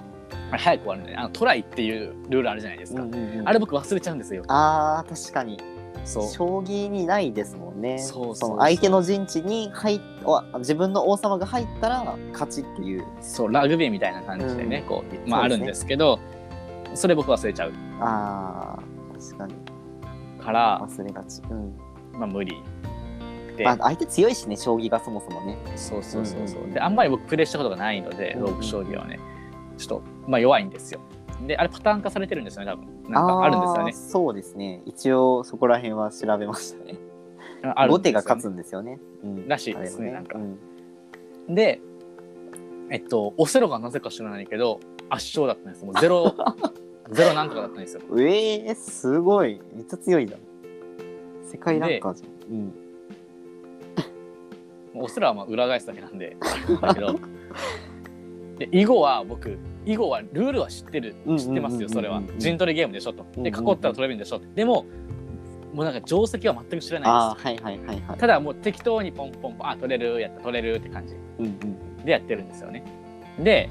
[0.52, 3.48] あれ早く終わるんでねあのトライっていうルールあるじゃないですあか、うんうんうん。
[3.48, 4.44] あれ僕忘れちゃうんですよ。
[4.48, 5.60] あー確かに。
[6.06, 6.28] そう。
[6.30, 8.00] 将棋にないですもんね。
[8.00, 13.06] そうその相手の陣地に入っわ自分の王様が入ったら勝ちっていう。
[13.22, 14.88] そうラグビーみたいな感じでね、うん。
[14.88, 16.20] こうまああるんですけど
[16.94, 17.74] それ僕忘れちゃう。
[18.00, 18.84] あー。
[18.84, 18.93] 確かに
[20.44, 21.74] から、忘れがち、うん。
[22.14, 22.62] まあ、無理。
[23.58, 25.58] で、まあ、相手強いしね将棋がそもそもね。
[25.76, 29.20] そうそうそうそう、うんうんであんまり僕プレイしたことがないのでロープ将棋はね。
[29.78, 31.00] ちょっとまあ弱いんですよ。
[31.48, 33.12] であれパターン化されてるんですよね多分。
[33.12, 33.92] なんかあるんですよね。
[33.92, 34.82] ーそうですね。
[34.86, 36.98] 一応そこら辺は調べましたね。
[37.76, 37.98] あるね。
[37.98, 39.48] 後手が勝つんですよね、うん。
[39.48, 40.40] らしいですねあれはなんか。
[40.40, 41.56] うん。
[41.56, 41.82] で
[42.90, 44.80] えっとオセロがなぜか知らないけど
[45.10, 45.86] 圧勝だったんです。
[45.86, 46.34] もうゼロ
[47.14, 48.02] ゼロなんとかだったんですよ。
[48.18, 49.62] えー、すごい。
[49.74, 50.38] めっちゃ強いだ。
[51.44, 52.66] 世界ランカーじゃん、うん、
[54.94, 56.36] もうオセロはまあ裏返すだけなんで
[56.82, 57.20] だけど。
[58.58, 62.22] で囲碁は僕囲碁はルールは知ってるうん知ってますよそれは。
[62.38, 63.26] 陣取りゲームでしょと。
[63.38, 64.86] で囲ったら取れるんでしょでも
[65.74, 67.98] もうなんか定石は全く知らないでああはいはいはいはい。
[67.98, 71.16] すただもう適当にポンポンポンあ取れるやった取れるって感じ
[72.06, 72.84] でやってるんですよね。
[73.40, 73.70] で、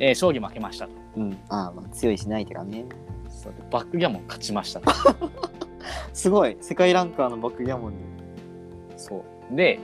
[0.00, 1.38] えー将棋負けましたとうん。
[1.48, 2.84] ああまあ強いしない手がね。
[3.28, 4.80] そうでバックギャモン勝ちました。
[4.80, 4.90] と
[6.12, 6.56] すごい。
[6.60, 7.98] 世界ランカーのバックギャモンに
[8.96, 9.54] そう。
[9.54, 9.78] で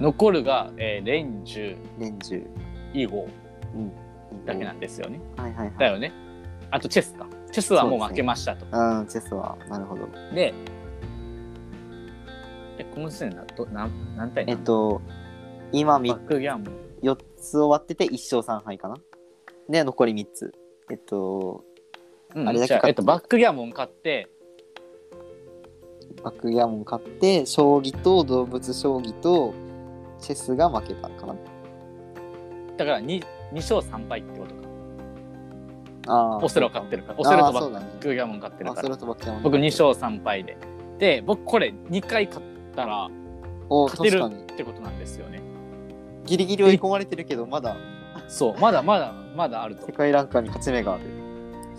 [0.00, 2.46] 残るが、えー、レンジュ年中
[2.94, 3.28] 囲碁
[3.74, 3.92] うん。
[4.46, 5.78] だけなんですよね、はいはいはい。
[5.78, 6.12] だよね。
[6.70, 7.26] あとチェスか。
[7.52, 8.64] チェスはもう負けましたと。
[8.64, 9.56] うんチェスは。
[9.68, 10.06] なるほど。
[10.34, 10.54] で
[12.78, 15.02] えこの時点でなど何何対何えっと
[15.70, 16.82] 今みバックギャモン。
[17.02, 18.96] 4つ終わってて1勝3敗かな
[19.72, 20.54] で残り3つ。
[20.90, 21.64] えっと
[22.34, 24.28] うんあれだけ勝っじゃあえっと、バックギャモン勝って。
[26.22, 29.54] バックギャモン勝って将棋と動物将棋と
[30.18, 31.34] チェスが負けたかな。
[32.76, 34.60] だから 2, 2勝3敗ってことか。
[36.08, 37.18] あーオセロ勝ってるから。
[37.18, 37.86] オセロとバッあーそうだね。
[38.00, 38.96] クギャモン勝ってるから。
[38.96, 40.56] とバックギャモン僕2勝3敗で。
[40.98, 42.46] で僕これ2回勝っ
[42.76, 43.10] たら
[43.68, 44.42] お勝てるに。
[44.42, 45.40] ってことなんですよね。
[46.24, 47.76] ギリギリ追い込まれてるけどまだ
[48.32, 49.86] そうまだまだまだあると。
[49.86, 51.02] 世界ランカーに勝ち目がある。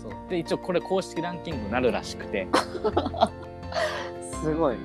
[0.00, 0.12] そう。
[0.30, 2.46] で一応これ公式ランキングになるらしくて。
[4.40, 4.76] すごい。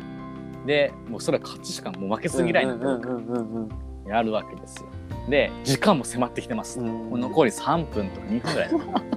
[0.65, 3.70] でもうそれは勝ちしかもう負けず嫌いなんでうんうんうんうん
[4.07, 4.89] やるわけですよ。
[5.30, 6.88] で時間も迫ってきてます、うん。
[6.88, 8.70] もう残り3分とか2分ぐらい。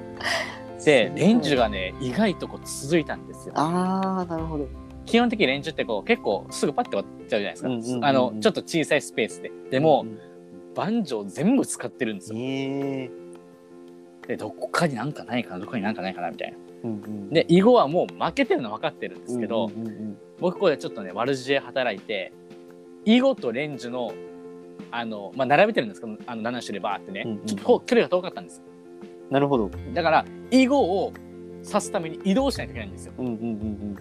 [0.84, 3.54] でレンジがね意外とこう続いたんですよ。
[3.56, 4.68] ああなるほど。
[5.06, 8.04] 基本的に連中ってこう結構すぐパッて終わっちゃうじゃないですか、うんうんうんうん。
[8.04, 9.50] あのちょっと小さいスペースで。
[9.70, 10.04] でも、
[10.74, 12.38] 万丈全部使ってるんですよ。
[12.38, 13.10] ええ
[14.28, 16.58] でどこかになんかないかなどこになんかないかなみたいな。
[16.84, 20.18] うんうんで囲碁はもう負けてるの分かってるんですけど、うんうんうん。
[20.40, 22.32] 僕これちょっとね悪知恵働いて
[23.04, 24.12] 囲碁とレンジの
[24.90, 28.64] あの、まあ、並べてるんですけどあの7種類バーってね、うんうんちょっとこう距離が遠かったんですよ。
[29.30, 29.70] なるほど。
[29.94, 31.12] だから囲碁を
[31.64, 33.12] 指すために移動しないといけないんですよ。
[33.18, 33.96] うんうんうん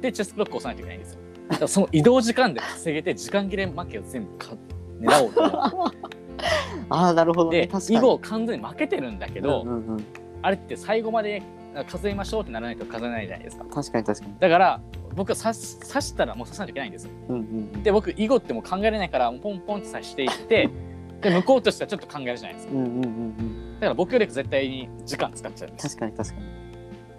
[0.00, 1.14] でチェスブロックを押さないといけないんです
[1.62, 1.68] よ。
[1.68, 4.54] その移動時間で稼げて時間切れ負けを全部か
[5.00, 5.92] 狙おうと思。
[6.90, 7.62] ああ、なるほどね。
[7.62, 7.98] て確かに。
[7.98, 10.04] 囲碁完全に負けてるんだけど、うんうんうん
[10.42, 11.42] あれって最後まで
[11.90, 14.34] 数えましょうってならないと数えないじゃないですか確かに確かに。
[14.38, 14.80] だから
[15.16, 17.42] 僕は指す指したらもう指さないといけないんですようんうん
[17.74, 17.82] うん。
[17.82, 20.70] で僕囲碁ってもう考えれないからポンポンって指していって
[21.20, 23.74] で向こうとしてはちょっと考えるじゃないですかうんうんうんうん。
[23.74, 26.65] だから僕より絶対に時間使っちゃうんです確かに確かに。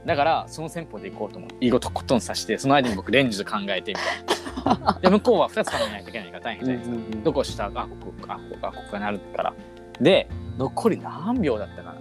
[0.07, 4.99] だからその戦法でいこうと思って囲碁とことん指してその間に僕レンジで考えてみたいな。
[5.03, 7.23] で向こうは2つ考えないといけないから大変じゃないですか、うんうんうん。
[7.23, 7.87] どこ下あここ
[8.27, 9.53] あここあここがなるから。
[9.99, 11.95] で残り何秒だったかな。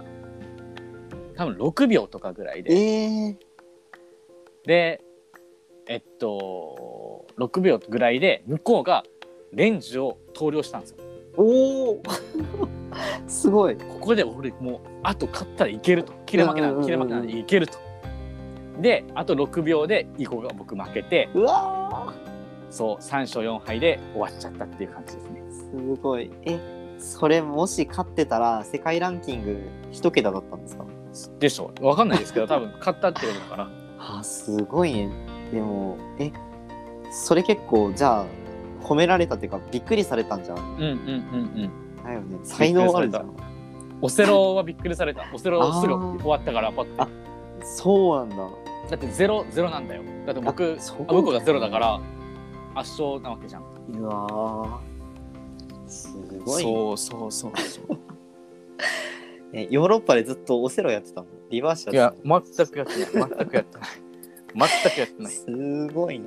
[1.35, 2.73] 多分6秒とかぐらいで。
[2.73, 3.37] ええ
[4.65, 5.01] で
[5.87, 9.03] えっと6秒ぐらいで向こうが
[9.51, 10.97] レンジを投了したんですよ。
[11.35, 12.03] おお
[13.27, 13.75] すごい。
[13.75, 16.13] ここで俺もうあと勝ったらいけると。
[16.25, 16.85] 切れ負けなうんうんうんうん。
[16.85, 17.86] 切れ負けなんでいけると
[18.81, 22.13] であと6秒で囲碁が僕負けてうわ
[22.69, 26.29] そう3勝4敗で終わっちゃったっていう感じですねーすごい。
[26.45, 26.59] え、
[26.99, 29.61] それもし勝ってたら世界ランキング
[29.91, 30.85] 一桁だったんですか？
[31.39, 33.69] でしょわかんないですけど 多分勝ったってことだから
[33.99, 35.09] あ、すごいね。
[35.51, 36.31] でも、え、
[37.11, 38.25] それ結構、じゃあ、
[38.83, 40.57] 褒められたっていうか、びっくりされたんじゃん？
[40.57, 42.37] うんうんうんうんだよね。
[42.43, 43.31] 才能あるじゃん。
[44.01, 47.07] オセロはびっくりされたオセロすぐ終わったからパッてあ
[47.63, 48.35] そうなんだ。
[48.89, 50.03] だってゼロゼロなんだよ。
[50.25, 51.99] だって僕あそうあ向こうがゼロだから
[52.75, 53.63] 圧勝なわけじゃん。
[53.89, 55.89] うわー。
[55.89, 56.15] す
[56.45, 56.71] ごいね。
[56.71, 57.99] そうそうそうそう。
[59.53, 61.27] えヨーロッパでずっとオセロやってたの？
[61.49, 63.29] リバーシいややってたの全くやってない。
[63.29, 64.69] 全くやってない。
[64.83, 65.33] 全くやってない。
[65.33, 66.25] すごいな。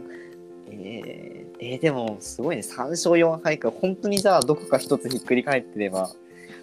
[0.71, 2.63] えー、えーでもすごいね。
[2.63, 3.71] 3勝4敗か。
[3.71, 6.11] 本当にじゃあどこか一つひっくり返ってれば。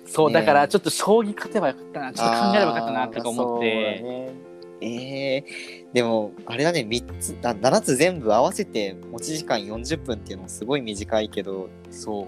[0.05, 2.13] そう、ねだからちょっと将棋勝てばよかったな。
[2.13, 4.46] ちょっと考えればよかったなとか思って、あーそうだね
[4.81, 5.43] えー、
[5.93, 12.25] でもあれだね3つあ7つ全部合わせて持ち時間40分っていうのもすごい短いけどそう。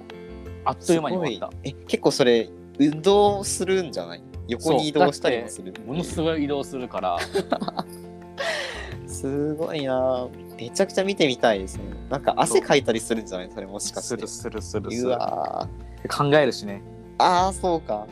[0.66, 1.70] あっという間に終わっすごい。
[1.70, 4.24] え結構それ運動するんじゃない？
[4.48, 5.72] 横に移動したりもする？
[5.74, 7.18] たものすごい移動するから。
[9.08, 10.28] すごいな。
[10.58, 11.84] めちゃくちゃ見てみたいですね。
[12.10, 13.52] なんか汗かいたりするんじゃない？
[13.54, 14.28] それもしかして。
[14.28, 16.30] するするうわー。
[16.32, 16.82] 考えるしね。
[17.18, 18.08] ああそうか。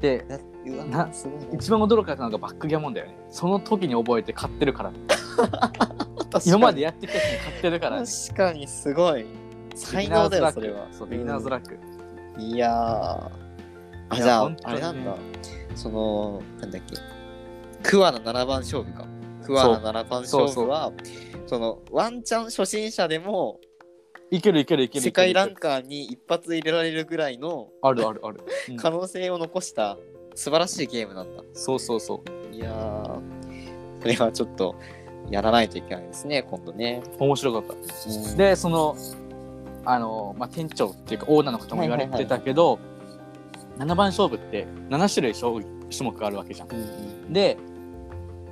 [0.00, 0.24] で
[0.64, 3.16] なすごいな一番驚かれたのがバックギャモンだよね。
[3.30, 4.92] その時に覚えて買ってるから。
[6.44, 8.06] 今までやってきた人に買ってるからね。
[8.06, 9.26] 確かにすごい。
[9.74, 10.88] 才能だよそれは。
[10.90, 11.78] そうビギナーズラック、
[12.38, 13.48] いやー。
[14.10, 15.14] あいやじゃああれなんだ。
[15.74, 16.96] そのなんだっけ。
[17.82, 19.06] 桑名七番勝負か。
[19.44, 20.92] 桑名七番勝負は
[21.46, 23.60] そのワンチャン初心者でも
[24.30, 25.02] いけるいけるいける。
[25.02, 28.40] 世界ランカーに一発入れられるぐらいのあるあるある、
[28.70, 28.76] うん。
[28.76, 29.96] 可能性を残した
[30.38, 32.22] 素晴らしいゲームなんだそうそうそ
[32.52, 32.54] う。
[32.54, 33.20] いやー
[34.00, 34.76] それはちょっと
[35.30, 37.02] やらないといけないですね今度ね。
[37.18, 37.74] 面白かった。
[37.74, 38.36] うん。
[38.36, 38.96] でその
[39.84, 42.78] あの、まあ、店長っていうかオーナーの方も言われてたけど、
[43.78, 46.68] 七番勝負って7種類将棋種目があるわけじゃん。
[46.70, 46.82] うんう
[47.30, 47.32] ん。
[47.32, 47.58] で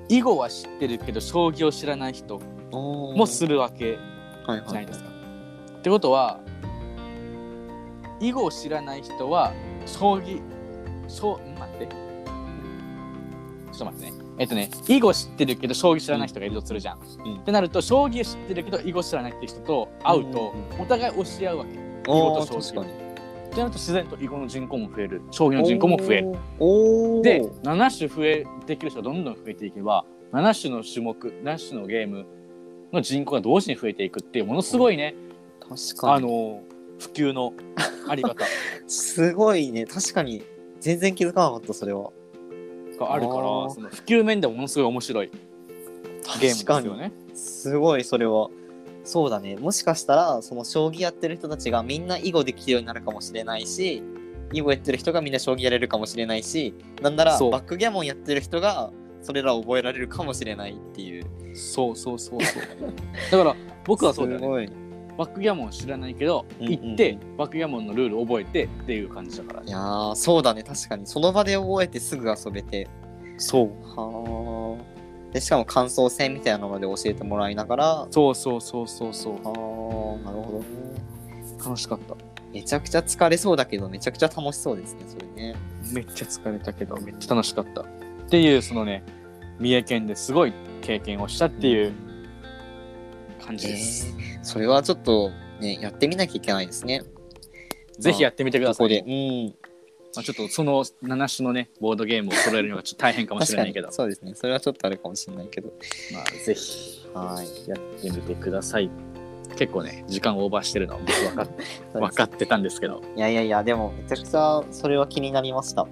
[0.08, 2.40] 囲碁は知ってるけど将棋を知らない人
[2.72, 3.96] もするわけ
[4.44, 5.08] はいはじゃないいですか。
[5.78, 6.40] ってことは
[8.18, 9.52] 囲碁を知らない人は
[9.86, 10.55] 将棋
[11.08, 11.86] 将ん待って。
[11.86, 14.12] ちょっと待ってね。
[14.38, 16.98] えっとね囲碁知ってるけど将棋知らない人がいるとするじゃん。
[17.24, 17.36] うん。
[17.36, 21.74] ってなると将棋知ってるけど囲碁知らないって人と会うとうんお互い教え合うわけ。
[21.74, 21.78] 囲
[22.08, 25.22] お碁と将棋ってなると自然と囲碁の人口も増える。
[25.30, 26.34] 将棋の人口も増える。
[26.58, 27.22] おー。
[27.22, 32.26] で7種増えできる人がどんどん増えていけば7種の種目7種のゲーム
[32.92, 35.14] の人口が同時に増えていくっていうものすごいね、
[35.60, 36.12] 確かに。
[36.14, 36.62] あの
[36.98, 37.52] 普及の
[38.08, 38.44] あり方。
[38.86, 39.86] すごいね。
[39.86, 40.42] 確かに
[40.80, 42.10] 全然気づかなかったそれは。
[42.98, 43.70] があるからあー。
[43.70, 45.42] その普及面でもものすごい面白いゲー
[46.34, 47.12] ムですよね。
[47.34, 48.48] すごいそれは。
[49.04, 49.56] そうだね。
[49.56, 54.02] もしかしたらその将棋やってる人たちがみんな囲碁できるようになるかもしれないし
[54.52, 57.50] 囲碁やってる人がみんな将棋やれるかもしれないしなんならそう。
[57.50, 58.90] バックギャモンやってる人が
[59.22, 61.26] それらを覚えられるかもしれないっていう。
[61.54, 62.62] そうそうそうそう。
[63.30, 64.44] だから僕はそうだよね。
[64.44, 64.70] すごい
[65.16, 66.80] バックギャモン知らないけどうんうんうん。
[66.80, 69.62] 行ってバックギャモンのルール覚えてっていう感じだから。
[69.62, 71.06] いやーそうだね確かに。
[71.06, 72.88] その場で覚えてすぐ遊べて。
[73.38, 73.70] そう。
[73.96, 78.00] はあでしかも感想戦みたいなので教えてもらいながら。
[78.02, 79.34] あそうそうそうそうそう。
[79.36, 80.64] あーなるほどね。
[81.58, 82.14] 楽しかった。
[82.52, 85.56] めちゃくちゃ疲れそうだけどめちゃくちゃ楽しそうですねそれね。
[85.92, 87.82] めっちゃ疲れたけどめっちゃ楽しかった。
[87.82, 87.84] っ
[88.30, 89.02] ていうそのね
[89.58, 91.92] 三重県ですごい経験をしたっていう
[93.44, 94.14] 感じです、
[94.46, 97.02] それはちょっとねやってみなきゃいけないですね。
[97.98, 98.76] ぜひやってみてください。
[98.76, 99.04] ここでう
[99.48, 99.54] ん。
[100.14, 103.90] まあ、ちょっとその7種のねボードゲームを揃えるのがちょっと大変かもしれないけど。
[103.92, 104.34] そうですね。
[104.36, 105.72] それはちょっとあるかもしれないけど。
[106.12, 107.08] まあぜひ。
[107.12, 107.68] はい。
[107.68, 108.88] やってみてください。
[109.56, 111.48] 結構ね時間オーバーしてるのは僕分かっ
[111.92, 113.02] 分かってたんですけど。
[113.16, 115.88] いやいやいやでもめちゃくちゃそれは気になりました。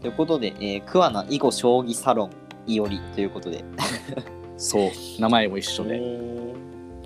[0.00, 2.30] ということで、えー、桑名囲碁将棋サロン
[2.66, 3.64] いおりということで。
[4.58, 4.90] そう。
[5.20, 6.44] 名前も一緒で、えー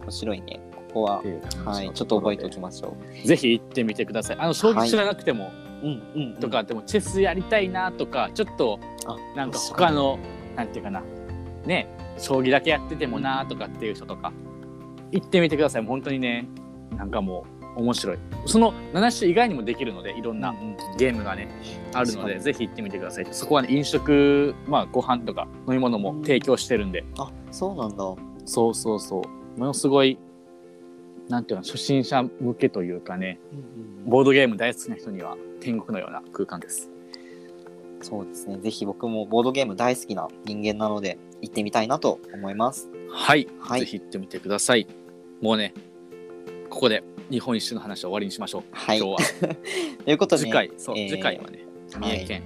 [0.08, 1.22] 面白いねここは
[1.64, 4.36] はいちょっと覚えておきとましょころでぜひ行ってみてください。
[4.38, 10.18] あの将棋知らなくても、ううんうんとかでもチェスやりたいなとかちょっとあなんか他の
[10.56, 11.02] なんていうかな。
[11.64, 14.32] ね将棋だけやっててもなとかっていう人とか
[15.12, 15.84] 行ってみてください。
[15.84, 16.48] 本当にね
[16.96, 17.44] なんかも
[17.76, 18.18] う面白い。
[18.46, 20.54] その7種以外にもできるのでいろんな
[20.96, 21.48] ゲームがね
[21.92, 23.26] あるのでぜひ行ってみてください。
[23.30, 27.04] そこはね飲食まあご飯とか飲み物も提供してるんで。
[27.18, 28.04] あそうなんだ。
[28.46, 29.60] そうそうそう。
[29.60, 30.18] ものすごい
[31.28, 33.38] なんていうの初心者向けというかね
[34.06, 36.90] ボードゲーム大好きな人には天国のような空間です。
[38.00, 38.58] そうですね。
[38.58, 42.88] ぜひ僕もボードゲーム大好きな人間なので行ってみたいなと思います。
[43.10, 43.80] はい、はい。
[43.80, 44.86] ぜひ行ってみてください。
[45.40, 45.74] もうね
[46.70, 48.98] ここで日本一周の話は終わりにしましょう、はい。
[48.98, 49.54] 今日は。
[50.04, 50.70] ということで次回。
[50.76, 52.42] そう、えー次回はね三重県、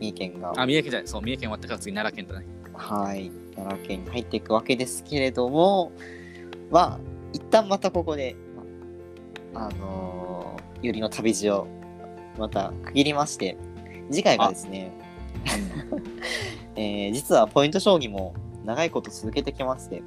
[0.00, 0.52] 三重県が。
[0.56, 1.08] あ三重県じゃない。
[1.08, 2.46] そう三重県終わったから次奈良県だね。
[2.74, 3.30] はい。
[3.54, 5.92] 奈良県に入っていくわけですけれども
[6.70, 8.36] まあ一旦またここで
[9.54, 11.66] まああのー、ゆりの旅路を
[12.38, 13.56] また区切りまして
[14.10, 14.90] 次回がですね、
[16.76, 20.02] えー実はポイント将棋も長いこと続けてきまして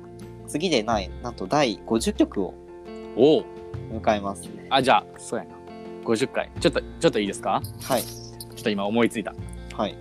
[0.48, 2.54] 次でないなんと第50局を
[3.16, 3.46] おお。
[3.92, 4.44] 迎えます。
[4.70, 5.52] あじゃあそうやな。
[6.06, 6.50] 50回。
[6.60, 7.62] ちょっとちょっといいですか？
[7.84, 8.04] はい。
[8.04, 9.34] ちょっと今思いついた。
[9.76, 9.96] はい、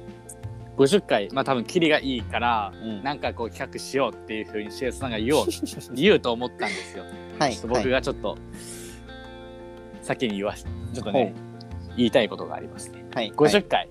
[0.81, 5.47] 50回まあ多分キリがいいからうん、なんかこう企画しようっていうふうに CS さんが言おう
[5.95, 7.05] 言うと思ったんですよ。
[7.39, 7.57] はい。
[7.66, 8.39] 僕がちょっと
[10.01, 11.35] 先に言わしちょっとね
[11.97, 13.05] 言いたいことがありますね。
[13.14, 13.89] はい、はい、50回、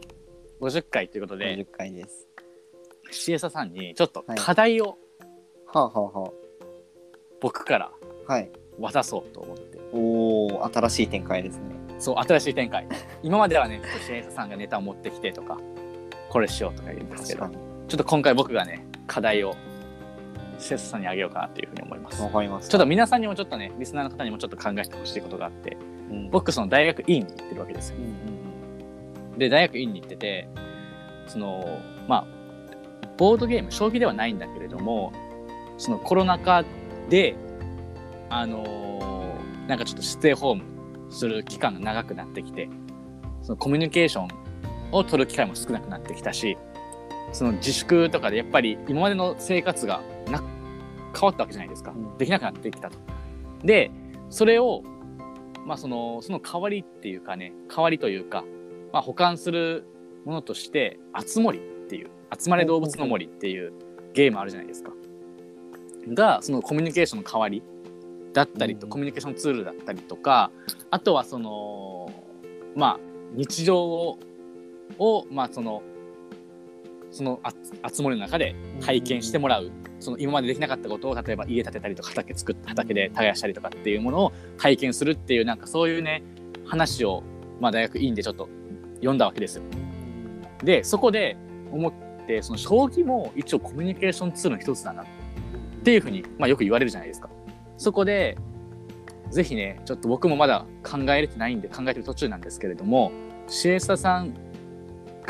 [0.61, 2.27] 50回ということで50回です
[3.11, 4.37] シエサさんにちょっとはい。
[4.39, 4.97] 課題を
[5.67, 6.31] はあはあは
[7.39, 7.91] 僕から
[8.27, 8.49] あはい。
[8.79, 9.77] 渡そうと思って。
[9.93, 11.75] おお新しい展開ですね。
[11.99, 12.87] そう新しい展開。
[13.21, 15.59] 今まではねシエサさんがネタを持ってきてとか
[16.29, 17.47] これしようとか言うんですけど
[17.87, 19.55] ちょっと今回僕がね課題を
[20.59, 22.21] シエサさんにあげようかなっていうふうに思います。
[22.21, 22.71] わかりました。
[22.71, 25.77] ちょっと皆さんにもちょっとねリスナーの方にもちょっと考えてほしいことがあって
[26.11, 26.29] うん。
[26.29, 27.97] 僕その大学院に行ってるわけですよ。
[27.97, 28.03] うん
[29.31, 29.39] うん。
[29.39, 30.49] で大学院に行ってて
[31.27, 32.27] そのまあ
[33.17, 35.13] ボードゲーム将棋ではないんだけれども
[35.77, 36.63] そのコロナ禍
[37.09, 37.35] で
[38.29, 38.89] あのー
[39.69, 40.63] なんかちょっとステイホーム
[41.11, 42.67] する期間が長くなってきて
[43.43, 44.27] そのコミュニケーション
[44.91, 46.57] を取る機会も少なくなってきたし
[47.31, 50.41] その自粛とかでやっぱり今までの生活がな
[51.13, 52.97] 変わったわけじゃないですか、うんできなくなってきたと。
[53.63, 53.91] で
[54.29, 54.83] それを
[55.65, 58.43] まあそのその代わりっていうかね代わりというか、
[58.91, 59.85] まあ、保管する
[60.25, 63.73] ものとして「あつ森」っていう「集まれ動物の森」っていう
[64.13, 64.91] ゲームあるじゃないですか。
[66.07, 67.61] がそのコミュニケーションの代わり
[68.33, 70.51] だったりと、うんコミュニケーションツールだったりとか
[70.89, 72.11] あとはその
[72.75, 72.99] まあ
[73.33, 74.19] 日常を
[74.97, 75.81] をまあその
[77.11, 86.23] そのああつ森の中で体験してもらう、その今までできなかったことを例えば家建てたりとか畑作って畑で耕したりとかっていうものを体験するっていうなんかそういうね
[86.65, 87.23] 話を、
[87.59, 88.47] まあ、大学院でちょっと
[88.95, 89.63] 読んだわけですよ。
[90.63, 91.37] でそこで
[91.71, 91.93] 思っ
[92.27, 95.05] てその将棋も一応コミュニケーションツールの一つだなっ
[95.83, 97.29] ていうふうに、まあ、よく言われるじゃないですか。
[97.77, 98.37] そこで
[99.31, 103.11] ぜひねちょっと僕もまだ考えれてないんで考えてる途中なんですけれども
[103.47, 104.48] シエスタさん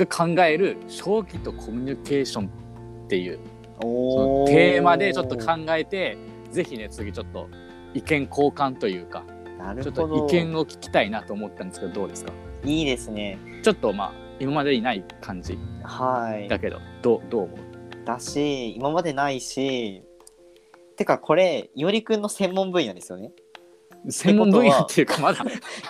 [0.06, 2.50] が考える将棋とコミュニケーション
[3.06, 3.40] っていう
[4.48, 6.18] テーマでちょっと考えて
[6.52, 7.48] ぜひね次ちょっと
[7.94, 9.24] 意見交換というか
[9.58, 12.32] なるちょっと意見を聞きたいなと思ったんですけどどうですか？
[12.64, 13.38] いいですね。
[13.64, 15.58] ちょっとまあ今までにない感じ。
[15.84, 16.48] はい。
[16.48, 18.06] だけどどうどう思う？
[18.06, 20.04] だし今までないし
[20.96, 23.32] てかこれいおりくんの専門分野ですよね
[24.08, 25.44] 専門分野っていうかまだ。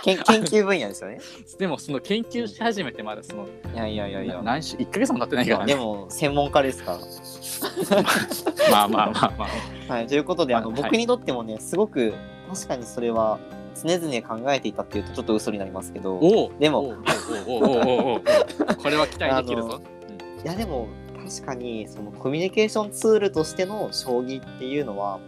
[0.03, 1.19] 研究分野ですよね。
[1.59, 4.41] でもその研究し始めてまだそのいやいやいやいや。
[4.43, 5.71] 何週1ヶ月も経ってないいからね。
[5.71, 6.99] やでも専門家ですか
[8.71, 9.47] まあまあまあまあ。
[9.87, 10.81] らはいということであの、はい。
[10.81, 12.13] 僕にとってもねすごく
[12.51, 13.39] 確かにそれは
[13.75, 16.15] 常々考えていたっていうとちょっと嘘になりますけど。
[16.15, 16.95] いおおでも
[18.81, 19.81] これは期待できるぞ。
[20.43, 20.87] やでも
[21.29, 25.23] 確かにそのコミュニケーションツールとしての将棋っていうのは、ま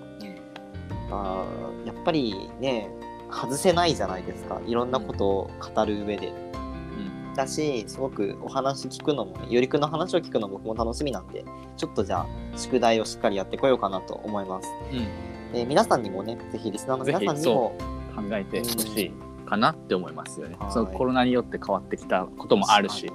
[1.11, 1.45] あ、
[1.85, 2.89] やっぱりね
[3.31, 4.61] 外せないじゃないですか。
[4.65, 6.27] いろんなことを語る上で。
[6.27, 7.33] うん。
[7.33, 11.45] だしすごくお話聞くのもねよりくんの話を聞くのも僕も楽しみなんで
[11.77, 14.69] ちょっとじゃあ宿題をしっかりやってこようかなと思います。
[14.91, 15.53] うん。
[15.53, 17.75] で皆さんにもねぜひリスナーの皆さんにも
[18.15, 19.11] 考えてほしい
[19.45, 20.55] かなって思いますよね。
[20.59, 20.71] はい。
[20.71, 23.11] そのコロナによって変わってきたこともあるし。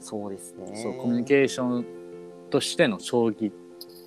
[0.00, 0.76] そうですね。
[0.82, 1.86] そうコミュニケーション
[2.48, 3.52] としての将棋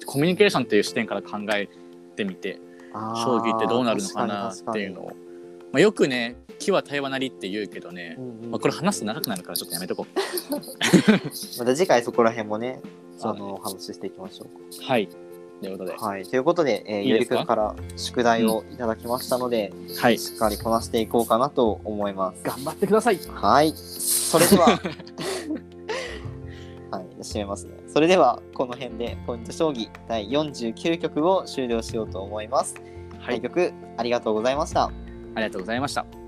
[0.06, 1.70] コミュニケーションっていう視点から考え
[2.16, 2.60] てみて
[2.94, 5.08] 将棋ってどうなるのかなっていうのを、
[5.72, 8.18] まあ、よくね「木は対話なり」って言うけどね、
[8.50, 10.14] まあ、これ話すと長くなるからちょっとやめとこう。
[11.60, 12.82] また次回そこら辺もね
[13.18, 15.10] そのお話ししていきましょうはい。
[15.62, 22.44] ということで、はい、ということで、えー、いいゆりくんから宿題をいただきましたので、はい、しっかりこなしていこうかなと思います。
[22.44, 23.20] 頑張ってください。
[23.30, 24.82] はい、それでは、
[26.94, 27.74] はい、締めますね。
[27.88, 32.76] それでは、この辺でポイント将棋第49局を終了しようと思います。
[33.20, 34.86] はい対、局ありがとうございました。
[34.86, 34.92] あ
[35.38, 36.23] りがとうございました。